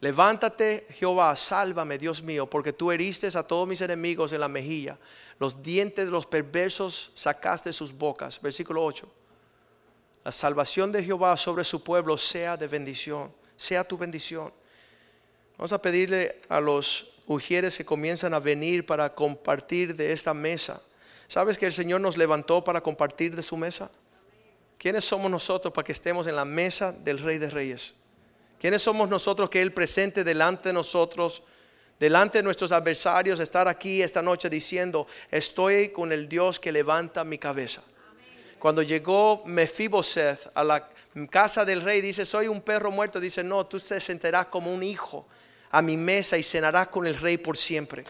Levántate, 0.00 0.88
Jehová, 0.90 1.36
sálvame, 1.36 1.96
Dios 1.96 2.20
mío, 2.20 2.50
porque 2.50 2.72
tú 2.72 2.90
heriste 2.90 3.28
a 3.38 3.44
todos 3.44 3.68
mis 3.68 3.80
enemigos 3.80 4.32
en 4.32 4.40
la 4.40 4.48
mejilla. 4.48 4.98
Los 5.38 5.62
dientes 5.62 6.06
de 6.06 6.10
los 6.10 6.26
perversos 6.26 7.12
sacaste 7.14 7.68
de 7.68 7.72
sus 7.72 7.92
bocas. 7.92 8.42
Versículo 8.42 8.84
8. 8.84 9.08
La 10.24 10.32
salvación 10.32 10.90
de 10.90 11.04
Jehová 11.04 11.36
sobre 11.36 11.62
su 11.62 11.84
pueblo 11.84 12.18
sea 12.18 12.56
de 12.56 12.66
bendición, 12.66 13.32
sea 13.56 13.84
tu 13.84 13.96
bendición. 13.96 14.52
Vamos 15.56 15.72
a 15.72 15.80
pedirle 15.80 16.40
a 16.48 16.60
los 16.60 17.12
ujieres 17.28 17.78
que 17.78 17.84
comienzan 17.84 18.34
a 18.34 18.40
venir 18.40 18.84
para 18.84 19.14
compartir 19.14 19.94
de 19.94 20.10
esta 20.10 20.34
mesa. 20.34 20.82
¿Sabes 21.28 21.56
que 21.56 21.66
el 21.66 21.72
Señor 21.72 22.00
nos 22.00 22.16
levantó 22.16 22.64
para 22.64 22.80
compartir 22.80 23.36
de 23.36 23.42
su 23.44 23.56
mesa? 23.56 23.92
¿Quiénes 24.82 25.04
somos 25.04 25.30
nosotros 25.30 25.72
para 25.72 25.84
que 25.84 25.92
estemos 25.92 26.26
en 26.26 26.34
la 26.34 26.44
mesa 26.44 26.90
del 26.90 27.20
Rey 27.20 27.38
de 27.38 27.48
Reyes? 27.48 27.94
¿Quiénes 28.58 28.82
somos 28.82 29.08
nosotros 29.08 29.48
que 29.48 29.62
Él 29.62 29.72
presente 29.72 30.24
delante 30.24 30.70
de 30.70 30.72
nosotros, 30.72 31.44
delante 32.00 32.38
de 32.38 32.42
nuestros 32.42 32.72
adversarios, 32.72 33.38
estar 33.38 33.68
aquí 33.68 34.02
esta 34.02 34.22
noche 34.22 34.50
diciendo, 34.50 35.06
estoy 35.30 35.90
con 35.90 36.10
el 36.10 36.28
Dios 36.28 36.58
que 36.58 36.72
levanta 36.72 37.22
mi 37.22 37.38
cabeza? 37.38 37.80
Cuando 38.58 38.82
llegó 38.82 39.44
Mefiboset 39.46 40.50
a 40.52 40.64
la 40.64 40.88
casa 41.30 41.64
del 41.64 41.80
rey, 41.80 42.00
dice, 42.00 42.24
soy 42.24 42.48
un 42.48 42.60
perro 42.60 42.90
muerto. 42.90 43.20
Dice, 43.20 43.44
no, 43.44 43.64
tú 43.64 43.78
te 43.78 44.00
sentarás 44.00 44.46
como 44.46 44.74
un 44.74 44.82
hijo 44.82 45.28
a 45.70 45.80
mi 45.80 45.96
mesa 45.96 46.36
y 46.36 46.42
cenarás 46.42 46.88
con 46.88 47.06
el 47.06 47.16
rey 47.20 47.38
por 47.38 47.56
siempre. 47.56 48.02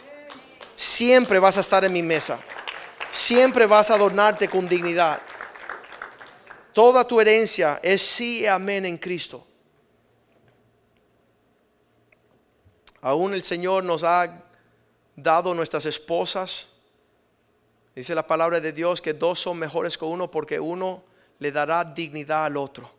Siempre 0.74 1.38
vas 1.38 1.58
a 1.58 1.60
estar 1.60 1.84
en 1.84 1.92
mi 1.92 2.02
mesa. 2.02 2.40
Siempre 3.10 3.66
vas 3.66 3.90
a 3.90 3.96
adornarte 3.96 4.48
con 4.48 4.66
dignidad. 4.66 5.20
Toda 6.72 7.06
tu 7.06 7.20
herencia 7.20 7.80
es 7.82 8.02
sí 8.02 8.40
y 8.40 8.46
amén 8.46 8.86
en 8.86 8.96
Cristo. 8.96 9.46
Aún 13.00 13.34
el 13.34 13.42
Señor 13.42 13.84
nos 13.84 14.04
ha 14.04 14.42
dado 15.16 15.54
nuestras 15.54 15.86
esposas. 15.86 16.68
Dice 17.94 18.14
la 18.14 18.26
palabra 18.26 18.60
de 18.60 18.72
Dios 18.72 19.02
que 19.02 19.12
dos 19.12 19.40
son 19.40 19.58
mejores 19.58 19.98
que 19.98 20.04
uno 20.04 20.30
porque 20.30 20.58
uno 20.58 21.02
le 21.38 21.52
dará 21.52 21.84
dignidad 21.84 22.46
al 22.46 22.56
otro. 22.56 22.90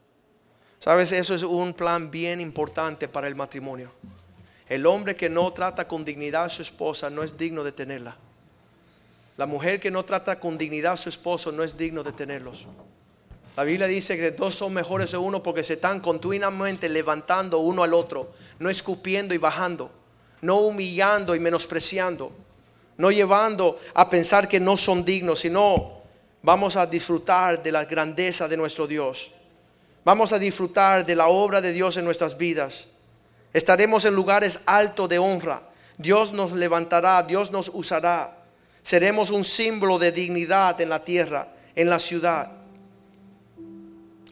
Sabes, 0.77 1.13
eso 1.13 1.33
es 1.33 1.43
un 1.43 1.73
plan 1.73 2.11
bien 2.11 2.41
importante 2.41 3.07
para 3.07 3.27
el 3.27 3.35
matrimonio. 3.35 3.91
El 4.67 4.85
hombre 4.85 5.15
que 5.15 5.29
no 5.29 5.51
trata 5.53 5.87
con 5.87 6.03
dignidad 6.03 6.43
a 6.43 6.49
su 6.49 6.61
esposa 6.61 7.09
no 7.09 7.23
es 7.23 7.37
digno 7.37 7.63
de 7.63 7.71
tenerla. 7.71 8.17
La 9.37 9.45
mujer 9.45 9.79
que 9.79 9.89
no 9.89 10.03
trata 10.03 10.39
con 10.39 10.57
dignidad 10.57 10.93
a 10.93 10.97
su 10.97 11.09
esposo 11.09 11.51
no 11.51 11.63
es 11.63 11.77
digno 11.77 12.03
de 12.03 12.11
tenerlos. 12.11 12.67
La 13.55 13.63
Biblia 13.63 13.85
dice 13.85 14.17
que 14.17 14.31
dos 14.31 14.55
son 14.55 14.73
mejores 14.73 15.11
de 15.11 15.17
uno 15.17 15.43
porque 15.43 15.63
se 15.63 15.73
están 15.73 15.99
continuamente 15.99 16.89
levantando 16.89 17.59
uno 17.59 17.83
al 17.83 17.93
otro, 17.93 18.31
no 18.57 18.69
escupiendo 18.69 19.35
y 19.35 19.37
bajando, 19.37 19.91
no 20.41 20.57
humillando 20.57 21.35
y 21.35 21.39
menospreciando, 21.39 22.31
no 22.97 23.11
llevando 23.11 23.79
a 23.93 24.09
pensar 24.09 24.47
que 24.47 24.59
no 24.59 24.75
son 24.75 25.05
dignos, 25.05 25.41
sino 25.41 26.01
vamos 26.41 26.75
a 26.75 26.87
disfrutar 26.87 27.61
de 27.61 27.71
la 27.71 27.85
grandeza 27.85 28.47
de 28.47 28.57
nuestro 28.57 28.87
Dios. 28.87 29.29
Vamos 30.03 30.33
a 30.33 30.39
disfrutar 30.39 31.05
de 31.05 31.15
la 31.15 31.27
obra 31.27 31.61
de 31.61 31.71
Dios 31.71 31.95
en 31.97 32.05
nuestras 32.05 32.37
vidas. 32.37 32.87
Estaremos 33.53 34.03
en 34.05 34.15
lugares 34.15 34.61
altos 34.65 35.07
de 35.07 35.19
honra. 35.19 35.61
Dios 35.97 36.33
nos 36.33 36.53
levantará, 36.53 37.21
Dios 37.21 37.51
nos 37.51 37.69
usará. 37.71 38.35
Seremos 38.81 39.29
un 39.29 39.43
símbolo 39.43 39.99
de 39.99 40.11
dignidad 40.11 40.81
en 40.81 40.89
la 40.89 41.03
tierra, 41.03 41.49
en 41.75 41.89
la 41.89 41.99
ciudad. 41.99 42.62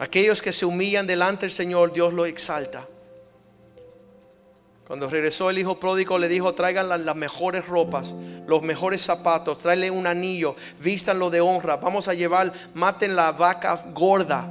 Aquellos 0.02 0.42
que 0.42 0.52
se 0.52 0.66
humillan 0.66 1.06
delante 1.06 1.42
del 1.42 1.52
Señor, 1.52 1.94
Dios 1.94 2.12
lo 2.12 2.26
exalta. 2.26 2.88
Cuando 4.88 5.08
regresó 5.08 5.52
el 5.52 5.60
hijo 5.60 5.80
pródigo, 5.80 6.18
le 6.18 6.28
dijo: 6.28 6.56
Traigan 6.56 6.90
las, 6.90 7.16
mejores 7.16 7.68
ropas, 7.68 8.12
los 8.48 8.64
mejores 8.64 9.04
zapatos, 9.04 9.60
tráele 9.60 9.92
un 9.92 10.08
anillo, 10.08 10.56
vístanlo 10.80 11.30
de 11.30 11.40
honra. 11.40 11.78
Vamos 11.78 12.08
a 12.08 12.16
llevar, 12.16 12.52
maten 12.74 13.16
la 13.16 13.32
vaca 13.32 13.80
gorda. 13.94 14.48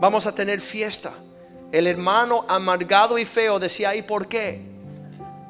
Vamos 0.00 0.28
a 0.28 0.32
tener 0.32 0.60
fiesta. 0.60 1.10
El 1.72 1.88
hermano 1.88 2.44
amargado 2.48 3.18
y 3.18 3.24
feo 3.24 3.58
decía: 3.58 3.96
¿y 3.96 4.02
por 4.02 4.28
qué? 4.28 4.60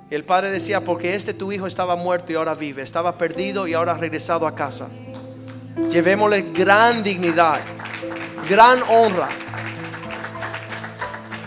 El 0.09 0.24
padre 0.24 0.53
decía: 0.53 0.80
Porque 0.80 1.14
este 1.14 1.34
tu 1.34 1.53
hijo 1.53 1.66
estaba 1.66 1.97
muerto 1.97 2.32
y 2.32 2.36
ahora 2.36 2.55
vive, 2.55 2.80
estaba 2.80 3.18
perdido 3.18 3.66
y 3.66 3.74
ahora 3.74 3.92
ha 3.92 3.99
regresado 3.99 4.47
a 4.47 4.55
casa. 4.55 4.88
Llevémosle 5.90 6.51
gran 6.55 7.03
dignidad 7.05 7.61
gran 8.49 8.82
honra. 8.88 9.28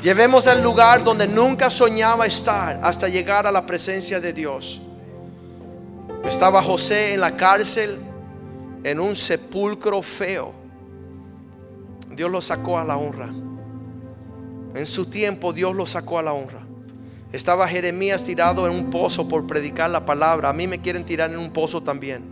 Llevemos 0.02 0.48
al 0.48 0.62
lugar 0.62 1.04
donde 1.04 1.28
nunca 1.28 1.70
soñaba 1.70 2.26
estar 2.26 2.80
hasta 2.84 3.08
llegar 3.08 3.48
a 3.48 3.52
la 3.52 3.66
presencia 3.66 4.20
de 4.20 4.32
Dios. 4.34 4.82
Estaba 6.24 6.62
José 6.62 7.14
en 7.14 7.22
la 7.22 7.36
cárcel, 7.36 7.98
en 8.84 9.00
un 9.00 9.16
sepulcro 9.16 10.02
feo. 10.02 10.54
Dios 12.12 12.32
lo 12.32 12.42
sacó 12.42 12.78
a 12.78 12.84
la 12.84 12.98
honra. 12.98 13.30
En 14.76 14.86
su 14.86 15.06
tiempo 15.06 15.54
Dios 15.54 15.76
lo 15.76 15.86
sacó 15.86 16.20
a 16.20 16.24
la 16.24 16.34
honra. 16.34 16.62
Estaba 17.32 17.68
Jeremías 17.68 18.24
tirado 18.24 18.68
en 18.68 18.74
un 18.74 18.90
pozo 18.90 19.28
por 19.28 19.46
predicar 19.48 19.90
la 19.90 20.06
palabra. 20.06 20.50
A 20.50 20.54
mí 20.54 20.68
me 20.68 20.80
quieren 20.80 21.04
tirar 21.04 21.32
en 21.32 21.40
un 21.40 21.52
pozo 21.52 21.82
también. 21.82 22.24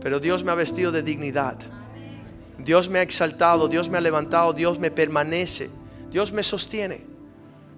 Pero 0.00 0.18
Dios 0.18 0.42
me 0.42 0.50
ha 0.50 0.56
vestido 0.56 0.90
de 0.90 1.02
dignidad. 1.02 1.58
Dios 2.64 2.88
me 2.88 2.98
ha 2.98 3.02
exaltado, 3.02 3.68
Dios 3.68 3.88
me 3.88 3.98
ha 3.98 4.00
levantado, 4.00 4.52
Dios 4.52 4.78
me 4.78 4.90
permanece, 4.90 5.70
Dios 6.10 6.32
me 6.32 6.42
sostiene. 6.42 7.10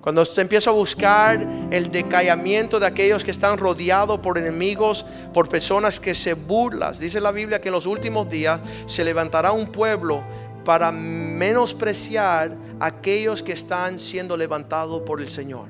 Cuando 0.01 0.23
usted 0.23 0.43
empieza 0.43 0.71
a 0.71 0.73
buscar 0.73 1.47
el 1.71 1.93
decayamiento 1.93 2.81
de 2.81 2.87
aquellos 2.87 3.25
que 3.25 3.31
están 3.31 3.57
rodeados 3.57 4.19
por 4.19 4.37
enemigos, 4.37 5.07
por 5.33 5.49
personas 5.49 6.01
que 6.01 6.13
se 6.13 6.35
burlan, 6.35 6.93
dice 6.99 7.21
la 7.21 7.31
Biblia 7.31 7.61
que 7.61 7.69
en 7.69 7.75
los 7.75 7.87
últimos 7.87 8.29
días 8.29 8.61
se 8.87 9.05
levantará 9.05 9.53
un 9.53 9.69
pueblo 9.69 10.25
para 10.65 10.91
menospreciar 10.91 12.57
a 12.81 12.87
aquellos 12.87 13.45
que 13.45 13.53
están 13.53 14.01
siendo 14.01 14.37
levantados 14.37 15.03
por 15.03 15.21
el 15.21 15.29
Señor. 15.29 15.69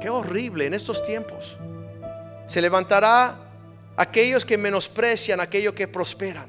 Qué 0.00 0.10
horrible 0.10 0.66
en 0.66 0.74
estos 0.74 1.04
tiempos. 1.04 1.56
Se 2.46 2.60
levantará 2.60 3.47
aquellos 3.98 4.44
que 4.44 4.56
menosprecian, 4.56 5.40
aquellos 5.40 5.74
que 5.74 5.88
prosperan. 5.88 6.48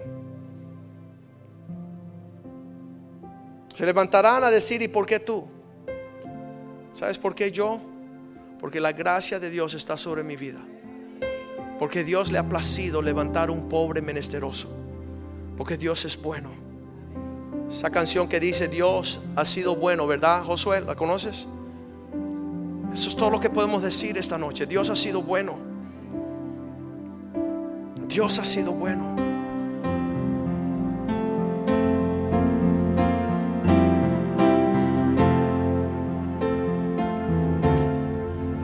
Se 3.73 3.85
levantarán 3.85 4.43
a 4.43 4.51
decir, 4.51 4.83
¿y 4.83 4.87
por 4.87 5.07
qué 5.07 5.19
tú? 5.19 5.47
¿Sabes 6.93 7.17
por 7.17 7.33
qué 7.33 7.51
yo? 7.51 7.79
Porque 8.59 8.79
la 8.79 8.91
gracia 8.91 9.39
de 9.39 9.49
Dios 9.49 9.73
está 9.73 9.97
sobre 9.97 10.23
mi 10.23 10.35
vida. 10.35 10.59
Porque 11.79 12.03
Dios 12.03 12.31
le 12.31 12.37
ha 12.37 12.47
placido 12.47 13.01
levantar 13.01 13.49
un 13.49 13.67
pobre 13.67 14.01
menesteroso. 14.01 14.69
Porque 15.57 15.75
Dios 15.75 16.05
es 16.05 16.21
bueno. 16.21 16.51
Esa 17.67 17.89
canción 17.89 18.27
que 18.27 18.39
dice 18.39 18.67
Dios 18.67 19.21
ha 19.35 19.45
sido 19.45 19.75
bueno, 19.75 20.05
¿verdad, 20.05 20.43
Josué? 20.43 20.81
¿La 20.81 20.95
conoces? 20.95 21.47
Eso 22.93 23.09
es 23.09 23.15
todo 23.15 23.31
lo 23.31 23.39
que 23.39 23.49
podemos 23.49 23.81
decir 23.81 24.17
esta 24.19 24.37
noche. 24.37 24.67
Dios 24.67 24.89
ha 24.91 24.95
sido 24.95 25.23
bueno. 25.23 25.68
Dios 28.09 28.39
ha 28.39 28.45
sido 28.45 28.71
bueno. 28.71 29.15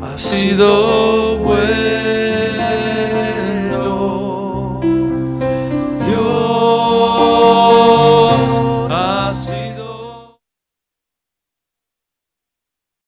Ha 0.02 0.18
sido 0.18 1.38
bueno. 1.38 1.95